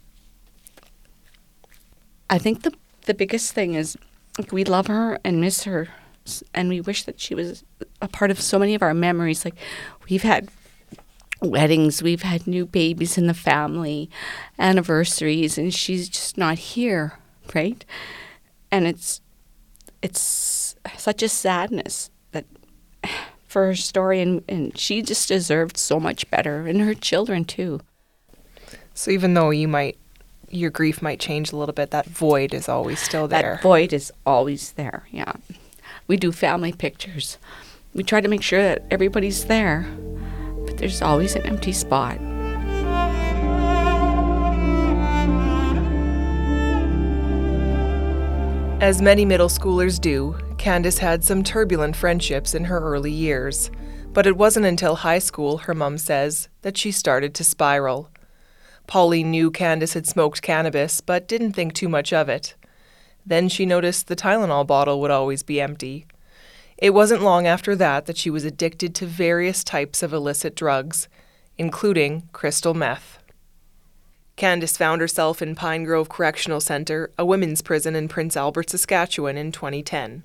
I 2.28 2.38
think 2.38 2.62
the 2.62 2.72
the 3.06 3.14
biggest 3.14 3.52
thing 3.52 3.74
is 3.74 3.96
like 4.38 4.52
we 4.52 4.64
love 4.64 4.86
her 4.86 5.18
and 5.24 5.40
miss 5.40 5.64
her, 5.64 5.88
and 6.54 6.68
we 6.68 6.80
wish 6.80 7.04
that 7.04 7.20
she 7.20 7.34
was 7.34 7.64
a 8.00 8.08
part 8.08 8.30
of 8.30 8.40
so 8.40 8.58
many 8.58 8.74
of 8.74 8.82
our 8.82 8.94
memories. 8.94 9.44
Like 9.44 9.56
we've 10.08 10.22
had 10.22 10.48
weddings, 11.40 12.02
we've 12.02 12.22
had 12.22 12.46
new 12.46 12.66
babies 12.66 13.16
in 13.16 13.26
the 13.26 13.34
family, 13.34 14.10
anniversaries, 14.58 15.58
and 15.58 15.72
she's 15.72 16.08
just 16.08 16.36
not 16.36 16.58
here, 16.58 17.18
right? 17.54 17.84
And 18.70 18.86
it's 18.86 19.20
it's 20.02 20.76
such 20.96 21.22
a 21.22 21.28
sadness 21.28 22.10
that 22.32 22.46
for 23.46 23.66
her 23.66 23.74
story, 23.74 24.20
and, 24.20 24.42
and 24.48 24.76
she 24.78 25.02
just 25.02 25.28
deserved 25.28 25.76
so 25.76 25.98
much 25.98 26.30
better, 26.30 26.66
and 26.66 26.80
her 26.80 26.94
children 26.94 27.44
too. 27.44 27.80
So 28.94 29.10
even 29.10 29.34
though 29.34 29.50
you 29.50 29.68
might 29.68 29.96
your 30.50 30.70
grief 30.70 31.00
might 31.00 31.20
change 31.20 31.52
a 31.52 31.56
little 31.56 31.72
bit, 31.72 31.90
that 31.92 32.06
void 32.06 32.52
is 32.52 32.68
always 32.68 32.98
still 32.98 33.28
there. 33.28 33.54
That 33.54 33.62
void 33.62 33.92
is 33.92 34.12
always 34.26 34.72
there. 34.72 35.06
Yeah. 35.10 35.32
We 36.06 36.16
do 36.16 36.32
family 36.32 36.72
pictures. 36.72 37.38
We 37.94 38.02
try 38.02 38.20
to 38.20 38.28
make 38.28 38.42
sure 38.42 38.60
that 38.60 38.84
everybody's 38.90 39.44
there, 39.44 39.86
but 40.66 40.78
there's 40.78 41.02
always 41.02 41.36
an 41.36 41.46
empty 41.46 41.72
spot. 41.72 42.18
As 48.80 49.02
many 49.02 49.24
middle 49.24 49.48
schoolers 49.48 50.00
do, 50.00 50.36
Kandice 50.56 50.98
had 50.98 51.22
some 51.22 51.42
turbulent 51.42 51.96
friendships 51.96 52.54
in 52.54 52.64
her 52.64 52.80
early 52.80 53.12
years. 53.12 53.70
But 54.12 54.26
it 54.26 54.36
wasn't 54.36 54.66
until 54.66 54.96
high 54.96 55.20
school, 55.20 55.58
her 55.58 55.74
mom 55.74 55.96
says, 55.96 56.48
that 56.62 56.76
she 56.76 56.90
started 56.90 57.32
to 57.34 57.44
spiral. 57.44 58.10
Pauline 58.86 59.30
knew 59.30 59.52
Kandice 59.52 59.94
had 59.94 60.06
smoked 60.06 60.42
cannabis, 60.42 61.00
but 61.00 61.28
didn't 61.28 61.52
think 61.52 61.74
too 61.74 61.88
much 61.88 62.12
of 62.12 62.28
it. 62.28 62.54
Then 63.24 63.48
she 63.48 63.64
noticed 63.64 64.08
the 64.08 64.16
Tylenol 64.16 64.66
bottle 64.66 65.00
would 65.00 65.12
always 65.12 65.44
be 65.44 65.60
empty. 65.60 66.06
It 66.80 66.94
wasn't 66.94 67.22
long 67.22 67.46
after 67.46 67.76
that 67.76 68.06
that 68.06 68.16
she 68.16 68.30
was 68.30 68.46
addicted 68.46 68.94
to 68.94 69.06
various 69.06 69.62
types 69.62 70.02
of 70.02 70.14
illicit 70.14 70.56
drugs, 70.56 71.08
including 71.58 72.28
crystal 72.32 72.72
meth. 72.72 73.18
Kandice 74.38 74.78
found 74.78 75.02
herself 75.02 75.42
in 75.42 75.54
Pine 75.54 75.84
Grove 75.84 76.08
Correctional 76.08 76.62
Center, 76.62 77.12
a 77.18 77.26
women's 77.26 77.60
prison 77.60 77.94
in 77.94 78.08
Prince 78.08 78.34
Albert, 78.34 78.70
Saskatchewan, 78.70 79.36
in 79.36 79.52
2010. 79.52 80.22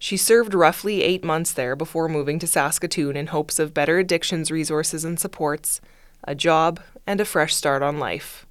She 0.00 0.16
served 0.16 0.52
roughly 0.52 1.02
eight 1.02 1.22
months 1.22 1.52
there 1.52 1.76
before 1.76 2.08
moving 2.08 2.40
to 2.40 2.48
Saskatoon 2.48 3.16
in 3.16 3.28
hopes 3.28 3.60
of 3.60 3.72
better 3.72 4.00
addictions 4.00 4.50
resources 4.50 5.04
and 5.04 5.20
supports, 5.20 5.80
a 6.24 6.34
job, 6.34 6.80
and 7.06 7.20
a 7.20 7.24
fresh 7.24 7.54
start 7.54 7.82
on 7.82 8.00
life. 8.00 8.44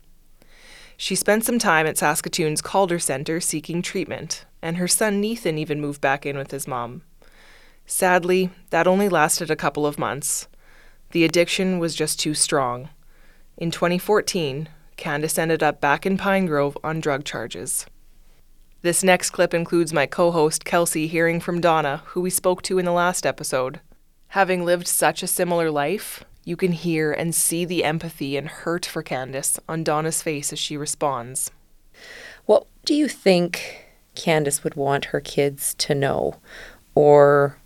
She 0.96 1.16
spent 1.16 1.44
some 1.44 1.60
time 1.60 1.86
at 1.86 1.98
Saskatoon's 1.98 2.62
Calder 2.62 3.00
Centre 3.00 3.42
seeking 3.42 3.82
treatment, 3.82 4.46
and 4.62 4.78
her 4.78 4.88
son 4.88 5.20
Nathan 5.20 5.58
even 5.58 5.82
moved 5.82 6.00
back 6.00 6.26
in 6.26 6.38
with 6.38 6.52
his 6.52 6.70
mom. 6.70 7.02
Sadly, 7.86 8.50
that 8.70 8.88
only 8.88 9.10
lasted 9.10 9.52
a 9.52 9.56
couple 9.56 9.86
of 9.86 10.00
months. 10.00 10.48
The 11.12 11.24
addiction 11.24 11.80
was 11.80 11.96
just 11.96 12.20
too 12.20 12.34
strong. 12.34 12.90
In 13.58 13.72
2014, 13.72 14.70
Kandice 14.98 15.38
ended 15.38 15.62
up 15.62 15.80
back 15.80 16.06
in 16.06 16.18
Pine 16.18 16.46
Grove 16.46 16.78
on 16.84 17.00
drug 17.00 17.24
charges. 17.24 17.86
This 18.82 19.04
next 19.04 19.30
clip 19.30 19.54
includes 19.54 19.94
my 19.94 20.06
co 20.06 20.32
host 20.32 20.66
Kelsey 20.66 21.08
hearing 21.08 21.40
from 21.40 21.62
Donna, 21.62 22.02
who 22.08 22.22
we 22.22 22.30
spoke 22.30 22.62
to 22.64 22.80
in 22.80 22.86
the 22.86 22.92
last 22.92 23.26
episode. 23.26 23.80
Having 24.30 24.66
lived 24.66 24.88
such 24.88 25.24
a 25.24 25.28
similar 25.28 25.70
life, 25.72 26.24
you 26.44 26.58
can 26.58 26.72
hear 26.72 27.12
and 27.12 27.34
see 27.34 27.64
the 27.64 27.84
empathy 27.84 28.36
and 28.36 28.48
hurt 28.48 28.86
for 28.86 29.04
Kandice 29.04 29.60
on 29.70 29.84
Donna's 29.84 30.22
face 30.22 30.52
as 30.52 30.60
she 30.60 30.76
responds. 30.76 31.52
What 32.46 32.68
do 32.84 32.94
you 32.94 33.08
think 33.08 33.86
Kandice 34.16 34.64
would 34.64 34.76
want 34.76 35.06
her 35.06 35.22
kids 35.22 35.74
to 35.76 35.96
know? 35.96 36.36
Or 36.96 37.58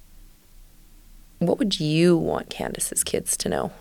what 1.40 1.60
would 1.60 1.80
you 1.80 2.18
want 2.18 2.50
Kandice's 2.50 3.04
kids 3.04 3.38
to 3.38 3.50
know? 3.50 3.72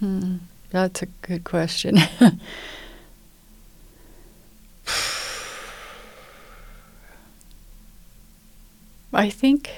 Hmm, 0.00 0.36
that's 0.70 1.02
a 1.02 1.06
good 1.22 1.44
question. 1.44 1.98
I 9.12 9.30
think 9.30 9.70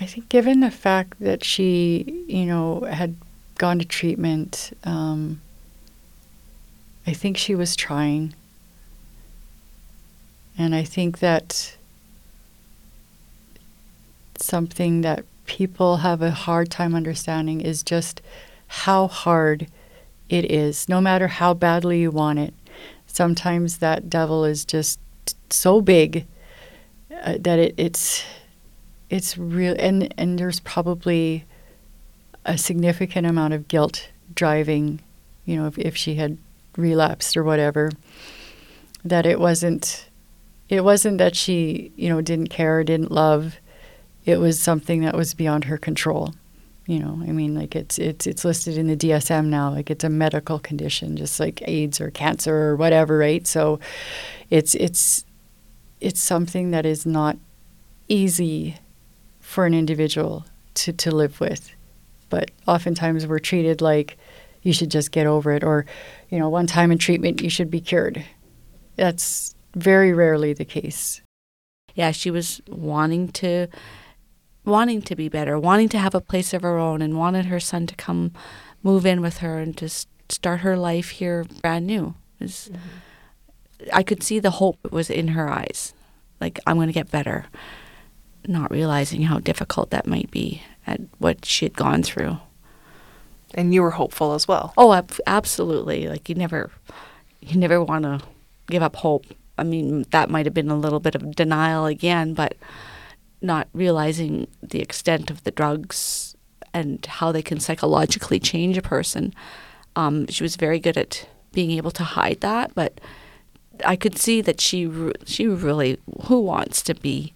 I 0.00 0.06
think 0.06 0.28
given 0.28 0.60
the 0.60 0.70
fact 0.70 1.18
that 1.20 1.42
she, 1.44 2.24
you 2.28 2.46
know, 2.46 2.80
had 2.82 3.16
gone 3.56 3.80
to 3.80 3.84
treatment, 3.84 4.76
um, 4.84 5.40
I 7.06 7.12
think 7.12 7.36
she 7.36 7.54
was 7.54 7.74
trying. 7.74 8.34
And 10.56 10.74
I 10.74 10.84
think 10.84 11.18
that 11.18 11.76
something 14.36 15.00
that 15.02 15.24
people 15.48 15.96
have 15.96 16.22
a 16.22 16.30
hard 16.30 16.70
time 16.70 16.94
understanding 16.94 17.60
is 17.60 17.82
just 17.82 18.22
how 18.68 19.08
hard 19.08 19.66
it 20.28 20.44
is, 20.50 20.88
no 20.88 21.00
matter 21.00 21.26
how 21.26 21.54
badly 21.54 22.00
you 22.00 22.10
want 22.10 22.38
it. 22.38 22.54
Sometimes 23.06 23.78
that 23.78 24.08
devil 24.08 24.44
is 24.44 24.64
just 24.64 25.00
so 25.50 25.80
big 25.80 26.26
uh, 27.22 27.38
that 27.40 27.58
it, 27.58 27.74
it's 27.76 28.22
it's 29.10 29.36
real 29.36 29.74
and 29.78 30.12
and 30.18 30.38
there's 30.38 30.60
probably 30.60 31.44
a 32.44 32.56
significant 32.56 33.26
amount 33.26 33.54
of 33.54 33.66
guilt 33.66 34.10
driving 34.34 35.00
you 35.44 35.56
know 35.56 35.66
if, 35.66 35.78
if 35.78 35.96
she 35.96 36.16
had 36.16 36.38
relapsed 36.76 37.36
or 37.36 37.42
whatever 37.42 37.90
that 39.04 39.26
it 39.26 39.40
wasn't 39.40 40.08
it 40.68 40.84
wasn't 40.84 41.18
that 41.18 41.34
she 41.34 41.90
you 41.96 42.08
know 42.08 42.20
didn't 42.20 42.48
care 42.48 42.84
didn't 42.84 43.10
love 43.10 43.56
it 44.28 44.38
was 44.38 44.60
something 44.60 45.00
that 45.00 45.16
was 45.16 45.34
beyond 45.34 45.64
her 45.64 45.78
control 45.78 46.34
you 46.86 46.98
know 46.98 47.20
i 47.22 47.32
mean 47.32 47.54
like 47.54 47.74
it's 47.74 47.98
it's 47.98 48.26
it's 48.26 48.44
listed 48.44 48.78
in 48.78 48.86
the 48.86 48.96
dsm 48.96 49.46
now 49.46 49.70
like 49.70 49.90
it's 49.90 50.04
a 50.04 50.08
medical 50.08 50.58
condition 50.58 51.16
just 51.16 51.40
like 51.40 51.62
aids 51.66 52.00
or 52.00 52.10
cancer 52.10 52.54
or 52.54 52.76
whatever 52.76 53.18
right 53.18 53.46
so 53.46 53.78
it's 54.50 54.74
it's 54.74 55.24
it's 56.00 56.20
something 56.20 56.70
that 56.70 56.86
is 56.86 57.04
not 57.04 57.36
easy 58.08 58.76
for 59.40 59.66
an 59.66 59.74
individual 59.74 60.44
to, 60.74 60.92
to 60.92 61.10
live 61.10 61.40
with. 61.40 61.70
But 62.30 62.50
oftentimes 62.66 63.26
we're 63.26 63.38
treated 63.38 63.80
like 63.80 64.18
you 64.62 64.72
should 64.72 64.90
just 64.90 65.12
get 65.12 65.26
over 65.26 65.52
it, 65.52 65.64
or, 65.64 65.86
you 66.30 66.38
know, 66.38 66.48
one 66.48 66.66
time 66.66 66.90
in 66.90 66.98
treatment, 66.98 67.40
you 67.40 67.48
should 67.48 67.70
be 67.70 67.80
cured. 67.80 68.24
That's 68.96 69.54
very 69.74 70.12
rarely 70.12 70.52
the 70.52 70.64
case. 70.64 71.20
Yeah, 71.94 72.10
she 72.10 72.30
was 72.30 72.60
wanting 72.68 73.28
to 73.32 73.68
wanting 74.68 75.02
to 75.02 75.16
be 75.16 75.28
better, 75.28 75.58
wanting 75.58 75.88
to 75.90 75.98
have 75.98 76.14
a 76.14 76.20
place 76.20 76.54
of 76.54 76.62
her 76.62 76.78
own 76.78 77.02
and 77.02 77.18
wanted 77.18 77.46
her 77.46 77.60
son 77.60 77.86
to 77.86 77.94
come 77.96 78.32
move 78.82 79.04
in 79.04 79.20
with 79.20 79.38
her 79.38 79.58
and 79.58 79.76
to 79.78 79.88
start 80.28 80.60
her 80.60 80.76
life 80.76 81.10
here 81.10 81.44
brand 81.62 81.86
new. 81.86 82.14
Was, 82.38 82.70
mm-hmm. 82.72 83.88
I 83.92 84.02
could 84.02 84.22
see 84.22 84.38
the 84.38 84.52
hope 84.52 84.92
was 84.92 85.10
in 85.10 85.28
her 85.28 85.48
eyes. 85.48 85.94
Like 86.40 86.60
I'm 86.66 86.76
going 86.76 86.88
to 86.88 86.92
get 86.92 87.10
better 87.10 87.46
not 88.46 88.70
realizing 88.70 89.22
how 89.22 89.38
difficult 89.38 89.90
that 89.90 90.06
might 90.06 90.30
be 90.30 90.62
at 90.86 91.00
what 91.18 91.44
she 91.44 91.66
had 91.66 91.74
gone 91.74 92.02
through. 92.02 92.38
And 93.54 93.72
you 93.74 93.82
were 93.82 93.92
hopeful 93.92 94.34
as 94.34 94.48
well. 94.48 94.72
Oh, 94.76 94.92
ab- 94.92 95.20
absolutely. 95.26 96.08
Like 96.08 96.28
you 96.28 96.34
never, 96.34 96.70
you 97.40 97.58
never 97.58 97.82
want 97.82 98.04
to 98.04 98.20
give 98.66 98.82
up 98.82 98.96
hope. 98.96 99.26
I 99.56 99.64
mean, 99.64 100.06
that 100.10 100.30
might 100.30 100.46
have 100.46 100.54
been 100.54 100.70
a 100.70 100.78
little 100.78 101.00
bit 101.00 101.14
of 101.14 101.34
denial 101.34 101.86
again, 101.86 102.34
but 102.34 102.56
not 103.40 103.68
realizing 103.72 104.48
the 104.62 104.80
extent 104.80 105.30
of 105.30 105.44
the 105.44 105.50
drugs 105.50 106.36
and 106.74 107.04
how 107.06 107.32
they 107.32 107.42
can 107.42 107.60
psychologically 107.60 108.38
change 108.40 108.76
a 108.76 108.82
person. 108.82 109.34
Um, 109.96 110.26
she 110.28 110.42
was 110.42 110.56
very 110.56 110.78
good 110.78 110.96
at 110.96 111.28
being 111.52 111.70
able 111.72 111.90
to 111.92 112.04
hide 112.04 112.40
that, 112.40 112.74
but 112.74 113.00
I 113.84 113.96
could 113.96 114.18
see 114.18 114.40
that 114.42 114.60
she 114.60 114.90
she 115.24 115.46
really 115.46 115.98
who 116.24 116.40
wants 116.40 116.82
to 116.82 116.94
be 116.94 117.32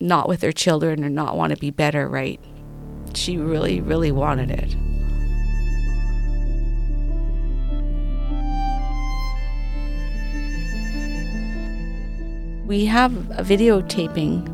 not 0.00 0.28
with 0.28 0.42
her 0.42 0.52
children 0.52 1.04
or 1.04 1.10
not 1.10 1.36
want 1.36 1.52
to 1.52 1.58
be 1.58 1.70
better, 1.70 2.08
right? 2.08 2.40
She 3.14 3.36
really, 3.36 3.80
really 3.80 4.10
wanted 4.10 4.50
it. 4.50 4.76
We 12.66 12.86
have 12.86 13.14
a 13.30 13.42
videotaping 13.42 14.53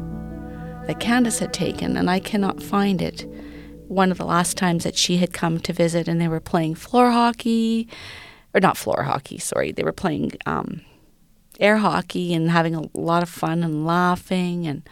that 0.91 0.99
Kandice 0.99 1.39
had 1.39 1.53
taken, 1.53 1.97
and 1.97 2.11
I 2.11 2.19
cannot 2.19 2.61
find 2.61 3.01
it. 3.01 3.25
One 3.87 4.11
of 4.11 4.19
the 4.19 4.25
last 4.25 4.57
times 4.57 4.83
that 4.83 4.97
she 4.97 5.19
had 5.19 5.33
come 5.33 5.61
to 5.61 5.73
visit, 5.73 6.09
and 6.09 6.21
they 6.21 6.27
were 6.27 6.41
playing 6.41 6.75
floor 6.75 7.13
hockey, 7.13 7.87
or 8.53 8.61
not 8.61 8.77
floor 8.77 9.05
hockey, 9.05 9.39
sorry, 9.39 9.71
they 9.71 9.85
were 9.85 9.93
playing 9.93 10.33
um, 10.47 10.81
air 11.61 11.77
hockey 11.77 12.35
and 12.35 12.51
having 12.51 12.75
a 12.75 12.89
lot 12.93 13.23
of 13.23 13.29
fun 13.29 13.63
and 13.63 13.87
laughing 13.87 14.67
and 14.67 14.83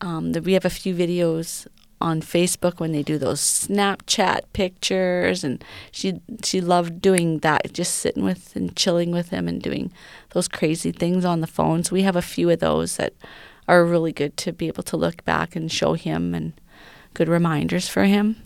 um, 0.00 0.32
we 0.32 0.54
have 0.54 0.64
a 0.64 0.70
few 0.70 0.94
videos 0.94 1.66
on 2.00 2.20
Facebook 2.20 2.80
when 2.80 2.92
they 2.92 3.02
do 3.02 3.18
those 3.18 3.40
Snapchat 3.40 4.40
pictures, 4.52 5.44
and 5.44 5.62
she 5.92 6.20
she 6.42 6.60
loved 6.60 7.02
doing 7.02 7.38
that, 7.40 7.72
just 7.72 7.96
sitting 7.96 8.24
with 8.24 8.56
and 8.56 8.74
chilling 8.74 9.12
with 9.12 9.28
him 9.28 9.46
and 9.46 9.62
doing 9.62 9.92
those 10.30 10.48
crazy 10.48 10.90
things 10.90 11.24
on 11.24 11.40
the 11.40 11.46
phone. 11.46 11.84
So 11.84 11.92
we 11.92 12.02
have 12.02 12.16
a 12.16 12.22
few 12.22 12.48
of 12.50 12.60
those 12.60 12.96
that 12.96 13.12
are 13.68 13.84
really 13.84 14.12
good 14.12 14.36
to 14.38 14.52
be 14.52 14.68
able 14.68 14.82
to 14.84 14.96
look 14.96 15.24
back 15.24 15.54
and 15.56 15.70
show 15.70 15.94
him 15.94 16.34
and 16.34 16.52
good 17.14 17.28
reminders 17.28 17.88
for 17.88 18.04
him. 18.04 18.36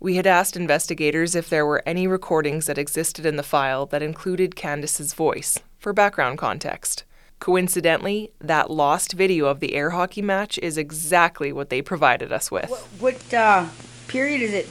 We 0.00 0.16
had 0.16 0.26
asked 0.26 0.56
investigators 0.56 1.34
if 1.34 1.48
there 1.48 1.64
were 1.64 1.82
any 1.86 2.06
recordings 2.08 2.66
that 2.66 2.78
existed 2.78 3.24
in 3.24 3.36
the 3.36 3.42
file 3.42 3.86
that 3.86 4.02
included 4.02 4.56
Kandice's 4.56 5.14
voice 5.14 5.60
for 5.78 5.92
background 5.92 6.38
context. 6.38 7.04
Coincidentally, 7.38 8.32
that 8.40 8.70
lost 8.70 9.12
video 9.12 9.46
of 9.46 9.60
the 9.60 9.74
air 9.74 9.90
hockey 9.90 10.22
match 10.22 10.58
is 10.58 10.76
exactly 10.76 11.52
what 11.52 11.70
they 11.70 11.82
provided 11.82 12.32
us 12.32 12.50
with. 12.50 12.68
What, 12.68 12.80
what 12.98 13.34
uh, 13.34 13.66
period 14.08 14.42
is 14.42 14.52
it? 14.52 14.66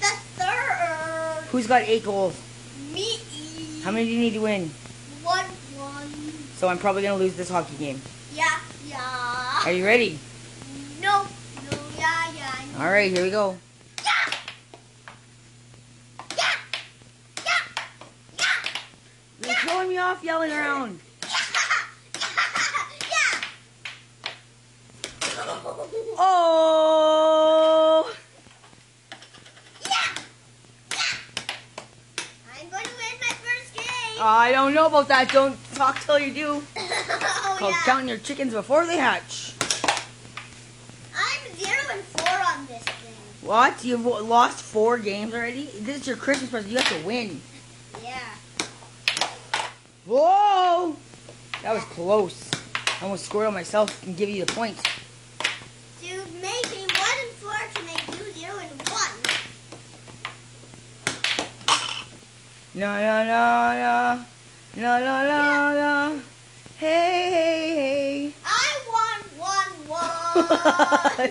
The 0.00 0.16
third. 0.36 1.44
Who's 1.50 1.66
got 1.66 1.82
eight 1.82 2.04
goals? 2.04 2.38
Me. 2.92 3.18
How 3.82 3.90
many 3.90 4.06
do 4.06 4.10
you 4.10 4.20
need 4.20 4.34
to 4.34 4.40
win? 4.40 4.70
One, 5.22 5.44
one. 5.76 6.10
So 6.56 6.68
I'm 6.68 6.78
probably 6.78 7.02
gonna 7.02 7.16
lose 7.16 7.36
this 7.36 7.48
hockey 7.48 7.76
game. 7.76 8.00
Yeah, 8.88 8.96
yeah. 8.96 9.62
Are 9.66 9.72
you 9.72 9.84
ready? 9.84 10.18
No, 11.02 11.24
no, 11.70 11.78
yeah, 11.98 12.32
yeah. 12.34 12.54
No. 12.78 12.84
All 12.84 12.90
right, 12.90 13.10
here 13.10 13.22
we 13.24 13.30
go. 13.30 13.56
Yeah. 14.04 14.12
Yeah. 16.36 16.54
Yeah. 17.44 17.62
Yeah. 18.38 18.46
You're 19.44 19.56
throwing 19.56 19.88
me 19.88 19.98
off 19.98 20.22
yelling 20.24 20.52
around. 20.52 21.00
Yeah. 21.22 21.28
Yeah. 23.10 23.40
Oh! 26.20 28.12
Yeah! 29.84 29.90
Yeah! 30.92 30.98
I'm 32.60 32.68
going 32.70 32.84
to 32.84 32.90
win 32.90 33.18
my 33.20 33.34
first 33.44 33.74
game! 33.74 34.18
I 34.20 34.50
don't 34.52 34.74
know 34.74 34.86
about 34.86 35.08
that. 35.08 35.30
Don't 35.30 35.56
talk 35.74 36.00
till 36.00 36.18
you 36.18 36.32
do. 36.34 36.62
called. 37.58 37.74
Count 37.84 38.06
Your 38.06 38.18
Chickens 38.18 38.54
Before 38.54 38.86
They 38.86 38.96
Hatch. 38.96 39.52
I'm 41.14 41.56
0 41.56 41.72
and 41.92 42.02
4 42.02 42.28
on 42.28 42.66
this 42.66 42.82
thing. 42.82 43.14
What? 43.42 43.84
You've 43.84 44.06
lost 44.06 44.62
four 44.62 44.96
games 44.98 45.34
already? 45.34 45.64
This 45.80 46.02
is 46.02 46.06
your 46.06 46.16
Christmas 46.16 46.50
present. 46.50 46.72
You 46.72 46.78
have 46.78 47.00
to 47.00 47.06
win. 47.06 47.40
Yeah. 48.02 48.20
Whoa! 50.06 50.96
That 51.62 51.74
was 51.74 51.82
close. 51.84 52.48
I 53.00 53.04
almost 53.04 53.26
scored 53.26 53.46
on 53.48 53.54
myself 53.54 54.02
and 54.06 54.16
give 54.16 54.28
you 54.28 54.44
the 54.44 54.52
point. 54.52 54.76
To 54.76 56.06
make 56.40 56.70
me 56.70 56.86
1 56.86 56.96
and 57.24 57.32
4 57.40 57.52
to 57.74 57.82
make 57.84 58.06
you 58.06 58.32
0 58.34 58.58
and 58.58 58.70
1. 58.88 59.10
No, 62.74 63.00
no, 63.00 63.24
no, 63.24 63.72
no. 63.74 64.24
No, 64.76 64.98
no, 65.00 65.24
no, 65.26 65.74
no. 65.74 66.22
Hey, 66.78 67.30
hey, 67.32 67.74
hey. 67.74 68.32
I 68.46 68.78
want 68.88 69.24
one 69.36 71.26
one. 71.26 71.30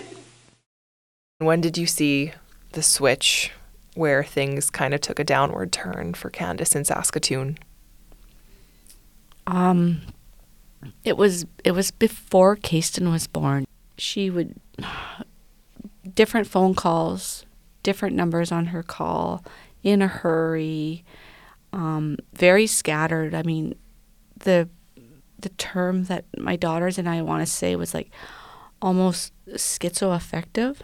When 1.38 1.62
did 1.62 1.78
you 1.78 1.86
see 1.86 2.32
the 2.72 2.82
switch 2.82 3.50
where 3.94 4.22
things 4.22 4.68
kind 4.68 4.92
of 4.92 5.00
took 5.00 5.18
a 5.18 5.24
downward 5.24 5.72
turn 5.72 6.12
for 6.12 6.30
Kandice 6.30 6.76
in 6.76 6.84
Saskatoon? 6.84 7.58
Um, 9.46 10.02
it 11.02 11.16
was 11.16 11.46
it 11.64 11.72
was 11.72 11.92
before 11.92 12.54
Kasten 12.54 13.10
was 13.10 13.26
born. 13.26 13.64
She 13.96 14.28
would 14.28 14.54
different 16.14 16.46
phone 16.46 16.74
calls, 16.74 17.46
different 17.82 18.14
numbers 18.14 18.52
on 18.52 18.66
her 18.66 18.82
call, 18.82 19.42
in 19.82 20.02
a 20.02 20.08
hurry, 20.08 21.06
um, 21.72 22.18
very 22.34 22.66
scattered. 22.66 23.34
I 23.34 23.42
mean, 23.44 23.76
the 24.40 24.68
the 25.38 25.48
term 25.50 26.04
that 26.04 26.24
my 26.36 26.56
daughters 26.56 26.98
and 26.98 27.08
I 27.08 27.22
want 27.22 27.46
to 27.46 27.52
say 27.52 27.76
was 27.76 27.94
like 27.94 28.10
almost 28.82 29.32
schizoaffective. 29.48 30.78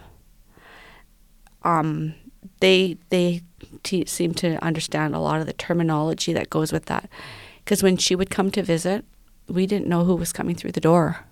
Um, 1.63 2.15
they 2.59 2.97
they 3.09 3.41
seem 4.05 4.33
to 4.35 4.63
understand 4.63 5.15
a 5.15 5.19
lot 5.19 5.39
of 5.39 5.47
the 5.47 5.53
terminology 5.53 6.33
that 6.33 6.49
goes 6.49 6.71
with 6.71 6.85
that. 6.85 7.09
Because 7.63 7.81
when 7.81 7.97
she 7.97 8.15
would 8.15 8.29
come 8.29 8.51
to 8.51 8.61
visit, 8.61 9.05
we 9.47 9.65
didn't 9.65 9.87
know 9.87 10.03
who 10.03 10.15
was 10.15 10.31
coming 10.31 10.55
through 10.55 10.71
the 10.71 10.81
door. 10.81 11.25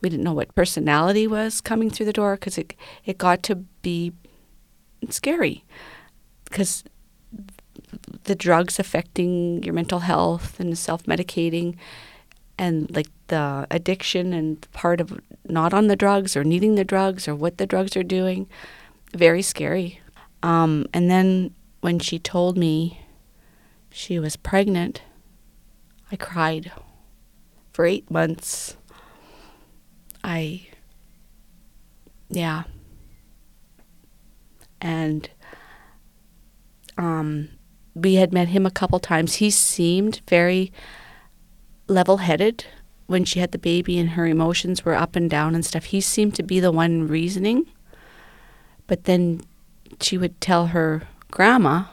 We 0.00 0.08
didn't 0.08 0.24
know 0.24 0.32
what 0.32 0.54
personality 0.54 1.26
was 1.26 1.60
coming 1.60 1.90
through 1.90 2.06
the 2.06 2.12
door 2.12 2.36
because 2.36 2.56
it 2.56 2.74
it 3.04 3.18
got 3.18 3.42
to 3.44 3.56
be 3.82 4.12
scary 5.10 5.64
because 6.44 6.84
the 8.24 8.34
drugs 8.34 8.78
affecting 8.78 9.62
your 9.62 9.74
mental 9.74 10.00
health 10.00 10.60
and 10.60 10.76
self 10.78 11.04
medicating 11.04 11.76
and 12.58 12.94
like 12.94 13.08
the 13.28 13.66
addiction 13.70 14.32
and 14.32 14.70
part 14.72 15.00
of 15.00 15.20
not 15.44 15.72
on 15.72 15.86
the 15.86 15.96
drugs 15.96 16.36
or 16.36 16.44
needing 16.44 16.74
the 16.74 16.84
drugs 16.84 17.28
or 17.28 17.34
what 17.34 17.58
the 17.58 17.66
drugs 17.66 17.96
are 17.96 18.02
doing. 18.02 18.48
Very 19.14 19.42
scary. 19.42 20.00
Um, 20.42 20.86
and 20.92 21.10
then 21.10 21.54
when 21.80 21.98
she 21.98 22.18
told 22.18 22.56
me 22.56 23.00
she 23.90 24.18
was 24.18 24.36
pregnant 24.36 25.02
i 26.10 26.16
cried 26.16 26.72
for 27.72 27.84
eight 27.84 28.10
months. 28.10 28.76
I 30.24 30.66
yeah. 32.28 32.64
And 34.80 35.28
um, 36.96 37.50
we 37.94 38.14
had 38.14 38.32
met 38.32 38.48
him 38.48 38.66
a 38.66 38.70
couple 38.70 38.98
times. 38.98 39.36
He 39.36 39.50
seemed 39.50 40.20
very 40.28 40.72
level 41.88 42.18
headed 42.18 42.64
when 43.06 43.24
she 43.24 43.40
had 43.40 43.52
the 43.52 43.58
baby 43.58 43.98
and 43.98 44.10
her 44.10 44.26
emotions 44.26 44.84
were 44.84 44.94
up 44.94 45.16
and 45.16 45.28
down 45.30 45.54
and 45.54 45.64
stuff. 45.64 45.84
He 45.84 46.00
seemed 46.00 46.34
to 46.36 46.42
be 46.42 46.60
the 46.60 46.70
one 46.70 47.08
reasoning. 47.08 47.66
But 48.86 49.04
then 49.04 49.40
she 50.00 50.16
would 50.18 50.40
tell 50.40 50.68
her 50.68 51.02
grandma, 51.30 51.84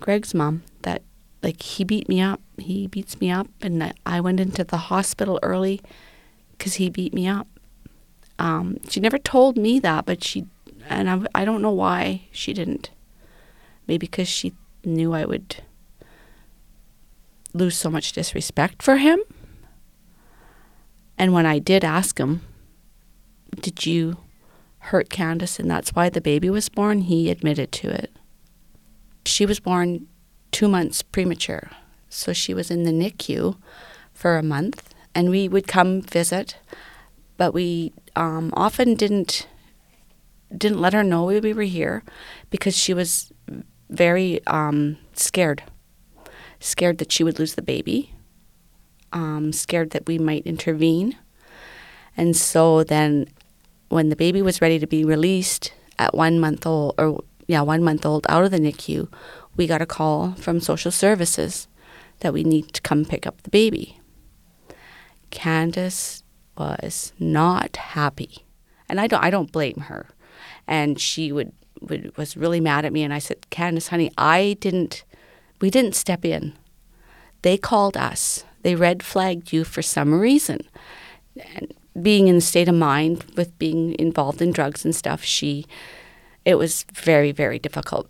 Greg's 0.00 0.34
mom, 0.34 0.62
that 0.82 1.02
like 1.42 1.60
he 1.62 1.84
beat 1.84 2.08
me 2.08 2.20
up. 2.20 2.40
He 2.58 2.86
beats 2.86 3.20
me 3.20 3.30
up. 3.30 3.48
And 3.60 3.92
I- 4.06 4.20
went 4.20 4.40
into 4.40 4.64
the 4.64 4.76
hospital 4.76 5.38
early 5.42 5.80
because 6.52 6.74
he 6.74 6.90
beat 6.90 7.12
me 7.14 7.26
up. 7.28 7.46
Um, 8.38 8.78
she 8.88 9.00
never 9.00 9.18
told 9.18 9.56
me 9.56 9.80
that, 9.80 10.06
but 10.06 10.22
she, 10.22 10.46
and 10.88 11.10
I, 11.10 11.42
I 11.42 11.44
don't 11.44 11.62
know 11.62 11.72
why 11.72 12.28
she 12.30 12.52
didn't. 12.52 12.90
Maybe 13.88 14.06
because 14.06 14.28
she 14.28 14.52
knew 14.84 15.12
I 15.12 15.24
would 15.24 15.56
lose 17.54 17.76
so 17.76 17.90
much 17.90 18.12
disrespect 18.12 18.82
for 18.82 18.96
him. 18.96 19.20
And 21.16 21.32
when 21.32 21.46
I 21.46 21.58
did 21.58 21.84
ask 21.84 22.18
him, 22.18 22.42
Did 23.60 23.86
you 23.86 24.18
hurt 24.78 25.08
Kandice 25.08 25.58
and 25.58 25.70
that's 25.70 25.94
why 25.94 26.08
the 26.08 26.20
baby 26.20 26.48
was 26.50 26.68
born? 26.68 27.02
He 27.02 27.30
admitted 27.30 27.72
to 27.72 27.88
it. 27.88 28.16
She 29.26 29.44
was 29.44 29.60
born 29.60 30.06
two 30.52 30.68
months 30.68 31.02
premature. 31.02 31.70
So 32.08 32.32
she 32.32 32.54
was 32.54 32.70
in 32.70 32.84
the 32.84 32.92
NICU 32.92 33.56
for 34.12 34.38
a 34.38 34.42
month 34.42 34.94
and 35.14 35.30
we 35.30 35.48
would 35.48 35.66
come 35.66 36.00
visit, 36.00 36.56
but 37.36 37.52
we 37.52 37.92
um, 38.16 38.52
often 38.56 38.94
didn't 38.94 39.46
didn't 40.56 40.80
let 40.80 40.94
her 40.94 41.04
know 41.04 41.24
we 41.24 41.52
were 41.52 41.62
here 41.62 42.02
because 42.48 42.74
she 42.74 42.94
was 42.94 43.30
very 43.90 44.40
um, 44.46 44.96
scared. 45.12 45.62
Scared 46.60 46.98
that 46.98 47.12
she 47.12 47.24
would 47.24 47.38
lose 47.38 47.54
the 47.54 47.62
baby. 47.62 48.14
Um, 49.12 49.52
scared 49.52 49.90
that 49.90 50.06
we 50.06 50.18
might 50.18 50.46
intervene. 50.46 51.16
And 52.16 52.36
so 52.36 52.84
then, 52.84 53.28
when 53.88 54.08
the 54.08 54.16
baby 54.16 54.42
was 54.42 54.60
ready 54.60 54.78
to 54.78 54.86
be 54.86 55.04
released 55.04 55.72
at 55.98 56.14
one 56.14 56.40
month 56.40 56.66
old, 56.66 56.94
or 56.98 57.22
yeah, 57.46 57.62
one 57.62 57.82
month 57.82 58.04
old 58.04 58.26
out 58.28 58.44
of 58.44 58.50
the 58.50 58.58
NICU, 58.58 59.08
we 59.56 59.66
got 59.66 59.82
a 59.82 59.86
call 59.86 60.32
from 60.32 60.60
social 60.60 60.90
services 60.90 61.68
that 62.20 62.32
we 62.32 62.44
need 62.44 62.72
to 62.72 62.80
come 62.82 63.04
pick 63.04 63.26
up 63.26 63.42
the 63.42 63.50
baby. 63.50 64.00
Kandice 65.30 66.22
was 66.56 67.12
not 67.18 67.76
happy, 67.76 68.46
and 68.88 69.00
I 69.00 69.06
don't 69.06 69.22
I 69.22 69.30
don't 69.30 69.52
blame 69.52 69.84
her. 69.86 70.06
And 70.66 71.00
she 71.00 71.32
would, 71.32 71.52
would 71.80 72.16
was 72.16 72.36
really 72.36 72.60
mad 72.60 72.84
at 72.84 72.92
me, 72.92 73.02
and 73.02 73.14
I 73.14 73.18
said, 73.18 73.42
Kandice, 73.50 73.88
honey, 73.88 74.10
I 74.18 74.56
didn't, 74.60 75.04
we 75.60 75.70
didn't 75.70 75.94
step 75.94 76.24
in. 76.24 76.54
They 77.42 77.56
called 77.56 77.96
us. 77.96 78.44
They 78.62 78.74
red 78.74 79.02
flagged 79.02 79.52
you 79.52 79.64
for 79.64 79.82
some 79.82 80.18
reason. 80.20 80.60
And 81.54 81.72
being 82.00 82.28
in 82.28 82.36
the 82.36 82.40
state 82.40 82.68
of 82.68 82.74
mind 82.74 83.24
with 83.36 83.58
being 83.58 83.94
involved 83.98 84.42
in 84.42 84.52
drugs 84.52 84.84
and 84.84 84.94
stuff, 84.94 85.22
she, 85.22 85.66
it 86.44 86.56
was 86.56 86.84
very 86.92 87.32
very 87.32 87.58
difficult. 87.58 88.08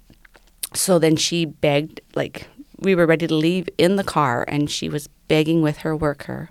So 0.75 0.99
then 0.99 1.17
she 1.17 1.45
begged, 1.45 2.01
like 2.15 2.49
we 2.79 2.95
were 2.95 3.07
ready 3.07 3.27
to 3.27 3.35
leave 3.35 3.69
in 3.79 3.97
the 3.97 4.05
car, 4.05 4.45
and 4.49 4.71
she 4.71 4.89
was 4.89 5.09
begging 5.29 5.63
with 5.63 5.79
her 5.79 5.97
worker 5.97 6.51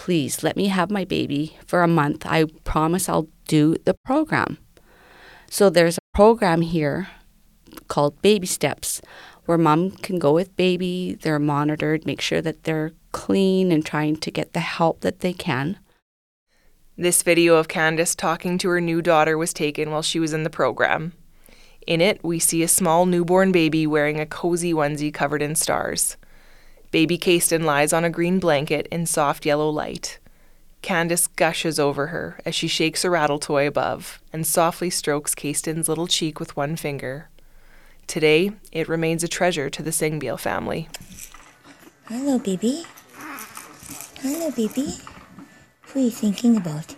please 0.00 0.42
let 0.42 0.56
me 0.56 0.68
have 0.68 0.90
my 0.90 1.04
baby 1.04 1.58
for 1.66 1.82
a 1.82 1.86
month. 1.88 2.24
I 2.24 2.46
promise 2.64 3.06
I'll 3.06 3.28
do 3.46 3.76
the 3.84 3.92
program. 3.92 4.56
So 5.50 5.68
there's 5.68 5.98
a 5.98 6.14
program 6.14 6.62
here 6.62 7.08
called 7.88 8.22
Baby 8.22 8.46
Steps 8.46 9.02
where 9.50 9.58
mom 9.58 9.90
can 9.90 10.20
go 10.20 10.32
with 10.32 10.54
baby, 10.54 11.18
they're 11.22 11.40
monitored, 11.40 12.06
make 12.06 12.20
sure 12.20 12.40
that 12.40 12.62
they're 12.62 12.92
clean 13.10 13.72
and 13.72 13.84
trying 13.84 14.14
to 14.14 14.30
get 14.30 14.52
the 14.52 14.60
help 14.60 15.00
that 15.00 15.18
they 15.18 15.32
can. 15.32 15.76
This 16.96 17.24
video 17.24 17.56
of 17.56 17.66
Kandice 17.66 18.14
talking 18.14 18.58
to 18.58 18.68
her 18.68 18.80
new 18.80 19.02
daughter 19.02 19.36
was 19.36 19.52
taken 19.52 19.90
while 19.90 20.02
she 20.02 20.20
was 20.20 20.32
in 20.32 20.44
the 20.44 20.50
program. 20.50 21.14
In 21.84 22.00
it, 22.00 22.22
we 22.22 22.38
see 22.38 22.62
a 22.62 22.68
small 22.68 23.06
newborn 23.06 23.50
baby 23.50 23.88
wearing 23.88 24.20
a 24.20 24.24
cozy 24.24 24.72
onesie 24.72 25.12
covered 25.12 25.42
in 25.42 25.56
stars. 25.56 26.16
Baby 26.92 27.18
Kasten 27.18 27.64
lies 27.64 27.92
on 27.92 28.04
a 28.04 28.08
green 28.08 28.38
blanket 28.38 28.86
in 28.92 29.04
soft 29.04 29.44
yellow 29.44 29.68
light. 29.68 30.20
Kandice 30.80 31.28
gushes 31.34 31.80
over 31.80 32.06
her 32.08 32.38
as 32.46 32.54
she 32.54 32.68
shakes 32.68 33.04
a 33.04 33.10
rattle 33.10 33.40
toy 33.40 33.66
above 33.66 34.22
and 34.32 34.46
softly 34.46 34.90
strokes 34.90 35.34
Kasten's 35.34 35.88
little 35.88 36.06
cheek 36.06 36.38
with 36.38 36.56
one 36.56 36.76
finger. 36.76 37.29
Today, 38.10 38.50
it 38.72 38.88
remains 38.88 39.22
a 39.22 39.28
treasure 39.28 39.70
to 39.70 39.84
the 39.84 39.92
Singbeil 39.92 40.36
family. 40.36 40.88
Hello, 42.08 42.40
baby. 42.40 42.82
Hello, 44.18 44.50
baby. 44.50 44.98
Who 45.82 46.00
are 46.00 46.02
you 46.02 46.10
thinking 46.10 46.56
about? 46.56 46.96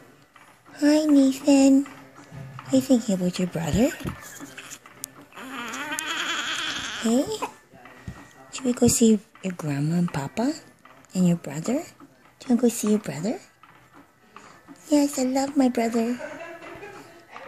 Hi, 0.81 1.05
Nathan. 1.05 1.85
Are 1.85 2.77
you 2.77 2.81
thinking 2.81 3.15
about 3.15 3.39
your 3.39 3.49
brother? 3.49 3.91
Hey? 7.03 7.27
Should 8.55 8.65
we 8.65 8.73
go 8.73 8.89
see 8.89 9.21
your 9.43 9.53
grandma 9.53 9.97
and 9.97 10.11
papa 10.11 10.55
and 11.13 11.29
your 11.29 11.37
brother? 11.37 11.85
Do 11.85 12.49
you 12.49 12.49
want 12.49 12.49
to 12.49 12.57
go 12.57 12.69
see 12.69 12.89
your 12.89 13.01
brother? 13.01 13.39
Yes, 14.89 15.19
I 15.19 15.25
love 15.25 15.59
my 15.59 15.69
brother. 15.69 16.19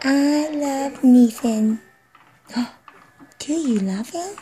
I 0.03 0.51
love 0.53 1.03
Nathan. 1.03 1.81
Oh, 2.57 2.71
Do 3.47 3.53
you 3.53 3.79
love 3.81 4.09
him? 4.09 4.37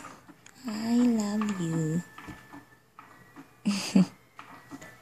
I 0.65 0.95
love 0.95 1.59
you. 1.59 2.01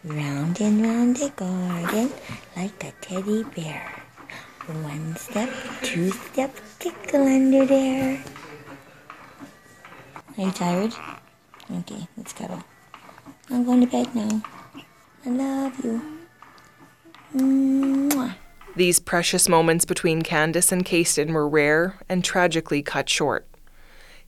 round 0.04 0.60
and 0.60 0.82
round 0.82 1.18
the 1.18 1.30
garden 1.36 2.10
like 2.58 2.84
a 2.84 2.94
teddy 3.02 3.44
bear. 3.44 4.04
One 4.66 5.16
step, 5.18 5.52
two 5.84 6.10
step, 6.10 6.52
tickle 6.80 7.28
under 7.28 7.64
there. 7.64 8.24
Are 10.36 10.46
you 10.46 10.52
tired? 10.52 10.96
Okay, 11.72 12.08
let's 12.18 12.34
cuddle. 12.34 12.64
I'm 13.52 13.64
going 13.66 13.82
to 13.82 13.88
bed 13.88 14.16
now. 14.16 14.42
I 15.28 15.30
love 15.30 15.86
you. 15.86 16.02
Mwah. 17.36 18.34
These 18.76 19.00
precious 19.00 19.48
moments 19.48 19.86
between 19.86 20.24
Kandice 20.24 20.72
and 20.72 20.84
Kasten 20.84 21.34
were 21.34 21.48
rare 21.48 22.00
and 22.10 22.24
tragically 22.24 22.82
cut 22.82 23.08
short. 23.08 23.48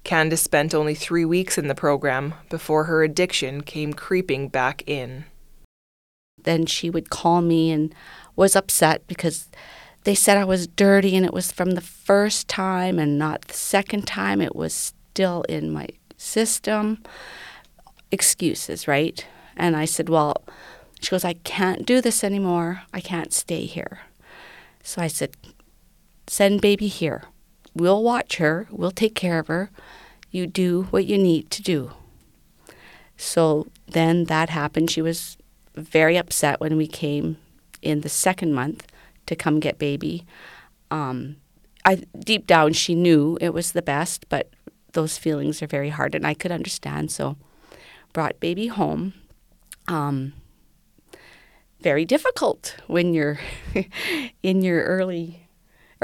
Kandice 0.03 0.39
spent 0.39 0.73
only 0.73 0.95
three 0.95 1.25
weeks 1.25 1.57
in 1.57 1.67
the 1.67 1.75
program 1.75 2.33
before 2.49 2.85
her 2.85 3.03
addiction 3.03 3.61
came 3.61 3.93
creeping 3.93 4.49
back 4.49 4.83
in. 4.85 5.25
Then 6.41 6.65
she 6.65 6.89
would 6.89 7.09
call 7.09 7.41
me 7.41 7.71
and 7.71 7.95
was 8.35 8.55
upset 8.55 9.07
because 9.07 9.49
they 10.03 10.15
said 10.15 10.37
I 10.37 10.43
was 10.43 10.67
dirty 10.67 11.15
and 11.15 11.25
it 11.25 11.33
was 11.33 11.51
from 11.51 11.71
the 11.71 11.81
first 11.81 12.47
time 12.49 12.99
and 12.99 13.17
not 13.17 13.43
the 13.43 13.53
second 13.53 14.05
time. 14.05 14.41
It 14.41 14.55
was 14.55 14.73
still 14.73 15.43
in 15.43 15.71
my 15.71 15.87
system. 16.17 17.01
Excuses, 18.11 18.87
right? 18.87 19.25
And 19.55 19.75
I 19.75 19.85
said, 19.85 20.09
Well, 20.09 20.43
she 20.99 21.11
goes, 21.11 21.23
I 21.25 21.33
can't 21.33 21.85
do 21.85 22.01
this 22.01 22.23
anymore. 22.23 22.83
I 22.93 22.99
can't 22.99 23.33
stay 23.33 23.65
here. 23.65 24.01
So 24.83 25.01
I 25.01 25.07
said, 25.07 25.35
Send 26.27 26.61
baby 26.61 26.87
here. 26.87 27.23
We'll 27.75 28.03
watch 28.03 28.37
her. 28.37 28.67
We'll 28.71 28.91
take 28.91 29.15
care 29.15 29.39
of 29.39 29.47
her. 29.47 29.71
You 30.31 30.47
do 30.47 30.83
what 30.89 31.05
you 31.05 31.17
need 31.17 31.49
to 31.51 31.61
do. 31.61 31.91
So 33.17 33.67
then 33.87 34.25
that 34.25 34.49
happened. 34.49 34.91
She 34.91 35.01
was 35.01 35.37
very 35.75 36.17
upset 36.17 36.59
when 36.59 36.77
we 36.77 36.87
came 36.87 37.37
in 37.81 38.01
the 38.01 38.09
second 38.09 38.53
month 38.53 38.87
to 39.25 39.35
come 39.35 39.59
get 39.59 39.77
baby. 39.77 40.25
Um, 40.91 41.37
I 41.85 41.95
deep 42.17 42.47
down 42.47 42.73
she 42.73 42.95
knew 42.95 43.37
it 43.41 43.53
was 43.53 43.71
the 43.71 43.81
best, 43.81 44.27
but 44.29 44.51
those 44.93 45.17
feelings 45.17 45.61
are 45.61 45.67
very 45.67 45.89
hard, 45.89 46.15
and 46.15 46.25
I 46.25 46.33
could 46.33 46.51
understand. 46.51 47.11
So 47.11 47.37
brought 48.13 48.39
baby 48.39 48.67
home. 48.67 49.13
Um, 49.87 50.33
very 51.81 52.05
difficult 52.05 52.77
when 52.87 53.13
you're 53.13 53.39
in 54.43 54.61
your 54.61 54.83
early 54.83 55.42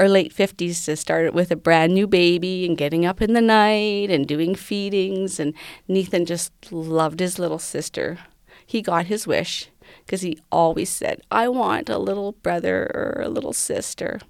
or 0.00 0.08
late 0.08 0.34
50s 0.34 0.86
to 0.86 0.96
start 0.96 1.34
with 1.34 1.50
a 1.50 1.56
brand 1.56 1.92
new 1.92 2.06
baby 2.06 2.64
and 2.64 2.78
getting 2.78 3.04
up 3.04 3.20
in 3.20 3.34
the 3.34 3.42
night 3.42 4.10
and 4.10 4.26
doing 4.26 4.54
feedings. 4.54 5.38
And 5.38 5.52
Nathan 5.88 6.24
just 6.24 6.52
loved 6.72 7.20
his 7.20 7.38
little 7.38 7.58
sister. 7.58 8.18
He 8.64 8.80
got 8.80 9.06
his 9.06 9.26
wish 9.26 9.68
because 10.06 10.22
he 10.22 10.38
always 10.50 10.88
said, 10.88 11.20
I 11.30 11.48
want 11.48 11.90
a 11.90 11.98
little 11.98 12.32
brother 12.32 12.90
or 12.94 13.20
a 13.22 13.28
little 13.28 13.52
sister. 13.52 14.20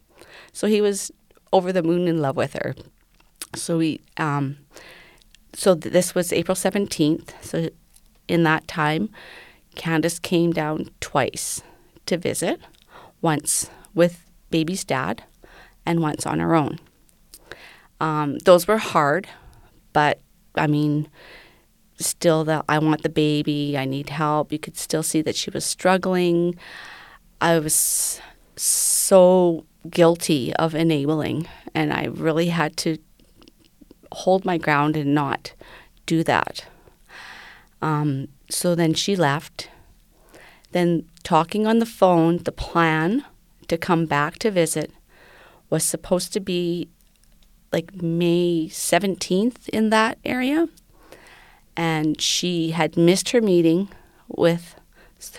So 0.53 0.67
he 0.67 0.81
was 0.81 1.13
over 1.53 1.73
the 1.73 1.85
moon 1.85 2.09
in 2.09 2.21
love 2.21 2.37
with 2.37 2.55
her. 2.55 2.75
So 3.55 3.79
we, 3.79 4.01
um, 4.17 4.57
so 5.53 5.77
th- 5.77 5.93
this 5.93 6.17
was 6.17 6.33
April 6.33 6.57
17th. 6.57 7.31
So 7.43 7.69
in 8.27 8.43
that 8.43 8.67
time, 8.67 9.09
Kandice 9.77 10.21
came 10.21 10.53
down 10.53 10.91
twice 10.99 11.63
to 12.07 12.17
visit, 12.17 12.61
once 13.23 13.71
with 13.95 14.27
baby's 14.51 14.85
dad 14.85 15.23
and 15.91 16.01
once 16.01 16.25
on 16.25 16.39
her 16.39 16.55
own. 16.55 16.79
Um, 18.01 18.39
those 18.39 18.69
were 18.69 18.79
hard, 18.79 19.29
but 19.93 20.21
I 20.55 20.69
mean, 20.69 21.09
still 21.99 22.45
that 22.45 22.65
I 22.69 22.79
want 22.79 23.03
the 23.03 23.09
baby, 23.09 23.77
I 23.77 23.85
need 23.87 24.09
help. 24.09 24.53
You 24.53 24.59
could 24.61 24.77
still 24.77 25.03
see 25.03 25.21
that 25.23 25.35
she 25.35 25.51
was 25.51 25.65
struggling. 25.65 26.55
I 27.41 27.59
was 27.59 28.21
so 28.55 29.67
guilty 29.91 30.55
of 30.55 30.77
enabling, 30.77 31.49
and 31.75 31.93
I 31.93 32.05
really 32.05 32.51
had 32.51 32.77
to 32.79 32.99
hold 34.13 34.45
my 34.45 34.59
ground 34.59 34.97
and 34.97 35.13
not 35.13 35.55
do 36.07 36.23
that. 36.23 36.67
Um, 37.83 38.29
so 38.49 38.77
then 38.77 38.95
she 38.95 39.17
left. 39.17 39.69
Then, 40.71 41.09
talking 41.25 41.67
on 41.67 41.81
the 41.81 41.87
phone, 41.87 42.39
the 42.45 42.53
plan 42.53 43.25
to 43.67 43.77
come 43.77 44.07
back 44.07 44.39
to 44.39 44.53
visit 44.53 44.93
was 45.71 45.85
supposed 45.85 46.33
to 46.33 46.41
be 46.41 46.89
like 47.73 48.03
May 48.03 48.67
17th 48.69 49.69
in 49.69 49.91
that 49.91 50.19
area. 50.25 50.69
And 51.77 52.21
she 52.21 52.73
had 52.73 52.97
missed 52.97 53.31
her 53.31 53.41
meeting 53.41 53.89
with 54.29 54.75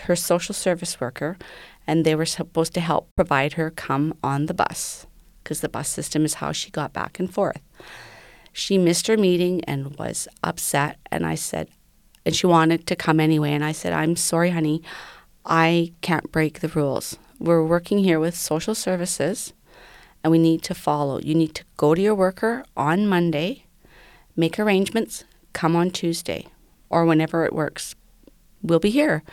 her 0.04 0.16
social 0.16 0.56
service 0.56 1.00
worker, 1.00 1.38
and 1.86 2.06
they 2.06 2.16
were 2.16 2.26
supposed 2.26 2.74
to 2.76 2.80
help 2.80 3.10
provide 3.16 3.54
her 3.54 3.70
come 3.70 4.14
on 4.24 4.46
the 4.46 4.54
bus 4.54 5.06
because 5.44 5.62
the 5.62 5.70
bus 5.70 5.90
system 5.90 6.24
is 6.24 6.36
how 6.36 6.52
she 6.52 6.72
got 6.72 6.94
back 6.94 7.20
and 7.20 7.34
forth. 7.34 7.62
She 8.54 8.78
missed 8.78 9.08
her 9.08 9.18
meeting 9.18 9.64
and 9.66 9.98
was 9.98 10.28
upset, 10.44 10.98
and 11.12 11.26
I 11.26 11.36
said, 11.36 11.70
and 12.26 12.36
she 12.36 12.48
wanted 12.48 12.86
to 12.88 12.96
come 12.96 13.20
anyway. 13.20 13.52
And 13.52 13.64
I 13.64 13.72
said, 13.72 13.94
I'm 13.94 14.16
sorry, 14.16 14.52
honey, 14.52 14.84
I 15.46 15.94
can't 16.02 16.32
break 16.32 16.60
the 16.60 16.68
rules. 16.68 17.18
We're 17.40 17.66
working 17.66 18.00
here 18.00 18.20
with 18.20 18.36
social 18.38 18.76
services 18.76 19.54
and 20.24 20.32
we 20.32 20.38
need 20.38 20.62
to 20.64 20.76
follow. 20.76 21.20
You 21.20 21.36
need 21.36 21.56
to 21.56 21.64
go 21.78 21.96
to 21.96 22.02
your 22.02 22.16
worker 22.16 22.64
on 22.78 23.08
Monday, 23.08 23.66
make 24.36 24.60
arrangements, 24.60 25.24
come 25.54 25.76
on 25.76 25.92
Tuesday 25.92 26.48
or 26.90 27.06
whenever 27.06 27.46
it 27.46 27.54
works. 27.54 27.96
We'll 28.62 28.80
be 28.80 28.90
here. 28.90 29.24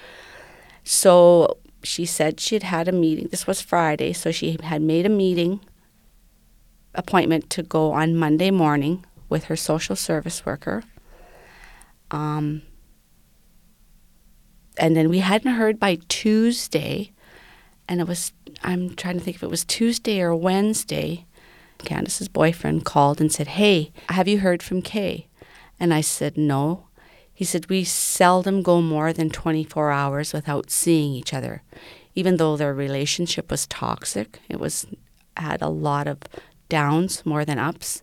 So 0.85 1.59
she 1.83 2.07
said 2.07 2.41
she 2.41 2.55
had 2.55 2.63
had 2.63 2.89
a 2.89 2.93
meeting. 2.93 3.29
This 3.31 3.47
was 3.47 3.61
Friday, 3.61 4.13
so 4.13 4.31
she 4.31 4.57
had 4.63 4.83
made 4.83 5.07
a 5.07 5.11
meeting 5.11 5.61
appointment 6.95 7.51
to 7.51 7.63
go 7.63 7.93
on 7.93 8.17
Monday 8.17 8.51
morning 8.51 9.05
with 9.29 9.45
her 9.45 9.57
social 9.57 9.97
service 9.97 10.47
worker. 10.47 10.83
Um, 12.11 12.63
and 14.79 14.97
then 14.97 15.09
we 15.09 15.19
hadn't 15.19 15.53
heard 15.55 15.79
by 15.79 15.99
Tuesday, 16.09 17.13
and 17.89 18.01
it 18.01 18.07
was 18.07 18.33
I'm 18.63 18.95
trying 18.95 19.19
to 19.19 19.25
think 19.25 19.37
if 19.37 19.43
it 19.43 19.51
was 19.51 19.65
Tuesday 19.65 20.21
or 20.21 20.35
Wednesday. 20.35 21.25
Kandice's 21.79 22.29
boyfriend 22.29 22.85
called 22.85 23.21
and 23.21 23.33
said, 23.33 23.47
"Hey, 23.49 23.93
have 24.09 24.27
you 24.27 24.41
heard 24.41 24.63
from 24.63 24.83
Kay?" 24.83 25.29
And 25.79 25.95
I 25.95 26.01
said, 26.01 26.37
"No." 26.37 26.89
He 27.33 27.45
said, 27.45 27.71
"We 27.71 27.85
seldom 27.85 28.63
go 28.63 28.81
more 28.83 29.13
than 29.13 29.31
24 29.31 29.93
hours 29.93 30.33
without 30.33 30.73
seeing 30.73 31.13
each 31.15 31.33
other, 31.33 31.63
even 32.17 32.37
though 32.37 32.57
their 32.57 32.75
relationship 32.75 33.49
was 33.49 33.69
toxic. 33.69 34.41
It 34.49 34.59
was 34.59 34.87
had 35.37 35.63
a 35.63 35.69
lot 35.69 36.09
of 36.09 36.19
downs 36.69 37.25
more 37.25 37.45
than 37.45 37.61
ups." 37.61 38.03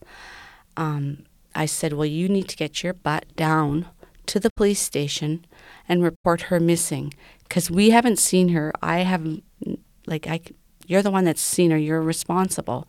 Um, 0.78 1.26
I 1.54 1.66
said, 1.66 1.94
"Well, 1.94 2.06
you 2.06 2.30
need 2.30 2.48
to 2.48 2.56
get 2.56 2.82
your 2.82 2.94
butt 2.94 3.26
down 3.36 3.88
to 4.28 4.40
the 4.40 4.52
police 4.56 4.82
station 4.82 5.46
and 5.88 6.02
report 6.02 6.44
her 6.44 6.60
missing 6.60 7.14
because 7.44 7.70
we 7.70 7.92
haven't 7.92 8.20
seen 8.20 8.50
her. 8.50 8.72
I 8.82 9.00
haven't 9.00 9.44
like 10.08 10.28
I 10.28 10.42
you're 10.88 11.02
the 11.02 11.12
one 11.12 11.26
that's 11.26 11.42
seen 11.42 11.72
her. 11.72 11.78
You're 11.78 12.02
responsible." 12.02 12.88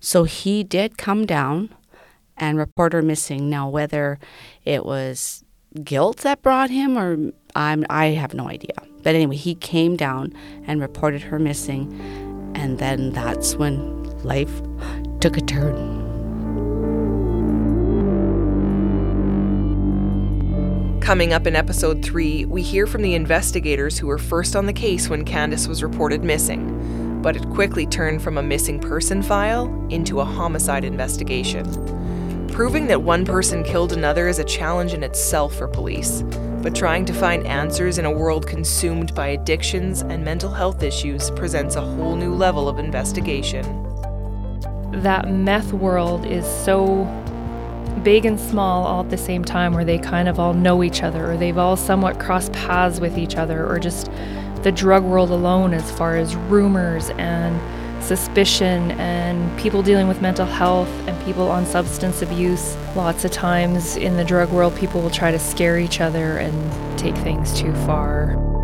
So 0.00 0.24
he 0.24 0.62
did 0.62 0.98
come 0.98 1.26
down 1.26 1.70
and 2.36 2.58
report 2.58 2.92
her 2.92 3.02
missing. 3.02 3.48
Now, 3.48 3.68
whether 3.68 4.18
it 4.64 4.84
was 4.84 5.42
guilt 5.82 6.18
that 6.18 6.42
brought 6.42 6.70
him 6.70 6.96
or 6.98 7.32
I'm 7.54 7.84
I 7.90 8.06
have 8.08 8.34
no 8.34 8.48
idea. 8.48 8.74
But 9.02 9.14
anyway, 9.14 9.36
he 9.36 9.54
came 9.54 9.96
down 9.96 10.32
and 10.66 10.80
reported 10.80 11.22
her 11.22 11.38
missing, 11.38 11.92
and 12.54 12.78
then 12.78 13.12
that's 13.12 13.56
when 13.56 14.04
life 14.22 14.62
took 15.20 15.36
a 15.36 15.40
turn. 15.40 16.05
Coming 21.06 21.32
up 21.32 21.46
in 21.46 21.54
episode 21.54 22.04
3, 22.04 22.46
we 22.46 22.62
hear 22.62 22.84
from 22.84 23.00
the 23.00 23.14
investigators 23.14 23.96
who 23.96 24.08
were 24.08 24.18
first 24.18 24.56
on 24.56 24.66
the 24.66 24.72
case 24.72 25.08
when 25.08 25.24
Kandice 25.24 25.68
was 25.68 25.84
reported 25.84 26.24
missing, 26.24 27.22
but 27.22 27.36
it 27.36 27.48
quickly 27.50 27.86
turned 27.86 28.20
from 28.20 28.38
a 28.38 28.42
missing 28.42 28.80
person 28.80 29.22
file 29.22 29.68
into 29.88 30.18
a 30.18 30.24
homicide 30.24 30.82
investigation. 30.82 31.64
Proving 32.48 32.88
that 32.88 33.02
one 33.02 33.24
person 33.24 33.62
killed 33.62 33.92
another 33.92 34.26
is 34.26 34.40
a 34.40 34.44
challenge 34.44 34.94
in 34.94 35.04
itself 35.04 35.54
for 35.54 35.68
police, 35.68 36.22
but 36.60 36.74
trying 36.74 37.04
to 37.04 37.12
find 37.12 37.46
answers 37.46 37.98
in 37.98 38.04
a 38.04 38.10
world 38.10 38.44
consumed 38.44 39.14
by 39.14 39.28
addictions 39.28 40.00
and 40.00 40.24
mental 40.24 40.50
health 40.50 40.82
issues 40.82 41.30
presents 41.30 41.76
a 41.76 41.80
whole 41.80 42.16
new 42.16 42.34
level 42.34 42.68
of 42.68 42.80
investigation. 42.80 43.62
That 44.90 45.30
meth 45.30 45.72
world 45.72 46.26
is 46.26 46.44
so 46.64 47.04
big 48.02 48.24
and 48.24 48.38
small 48.38 48.86
all 48.86 49.04
at 49.04 49.10
the 49.10 49.18
same 49.18 49.44
time 49.44 49.72
where 49.72 49.84
they 49.84 49.98
kind 49.98 50.28
of 50.28 50.38
all 50.38 50.54
know 50.54 50.82
each 50.82 51.02
other 51.02 51.30
or 51.30 51.36
they've 51.36 51.58
all 51.58 51.76
somewhat 51.76 52.18
crossed 52.18 52.52
paths 52.52 53.00
with 53.00 53.18
each 53.18 53.36
other 53.36 53.66
or 53.66 53.78
just 53.78 54.10
the 54.62 54.72
drug 54.72 55.04
world 55.04 55.30
alone 55.30 55.72
as 55.72 55.90
far 55.92 56.16
as 56.16 56.34
rumors 56.36 57.10
and 57.10 57.60
suspicion 58.02 58.92
and 58.92 59.58
people 59.58 59.82
dealing 59.82 60.08
with 60.08 60.22
mental 60.22 60.46
health 60.46 60.88
and 61.08 61.24
people 61.24 61.48
on 61.48 61.66
substance 61.66 62.22
abuse. 62.22 62.76
Lots 62.94 63.24
of 63.24 63.30
times 63.30 63.96
in 63.96 64.16
the 64.16 64.24
drug 64.24 64.50
world, 64.50 64.76
people 64.76 65.00
will 65.00 65.10
try 65.10 65.30
to 65.30 65.38
scare 65.38 65.78
each 65.78 66.00
other 66.00 66.38
and 66.38 66.98
take 66.98 67.16
things 67.16 67.58
too 67.58 67.74
far. 67.86 68.55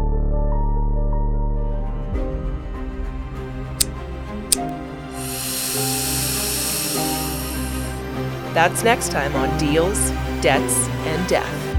That's 8.52 8.84
next 8.84 9.10
time 9.10 9.34
on 9.34 9.56
Deals, 9.58 10.10
Debts, 10.42 10.86
and 11.06 11.28
Death. 11.28 11.71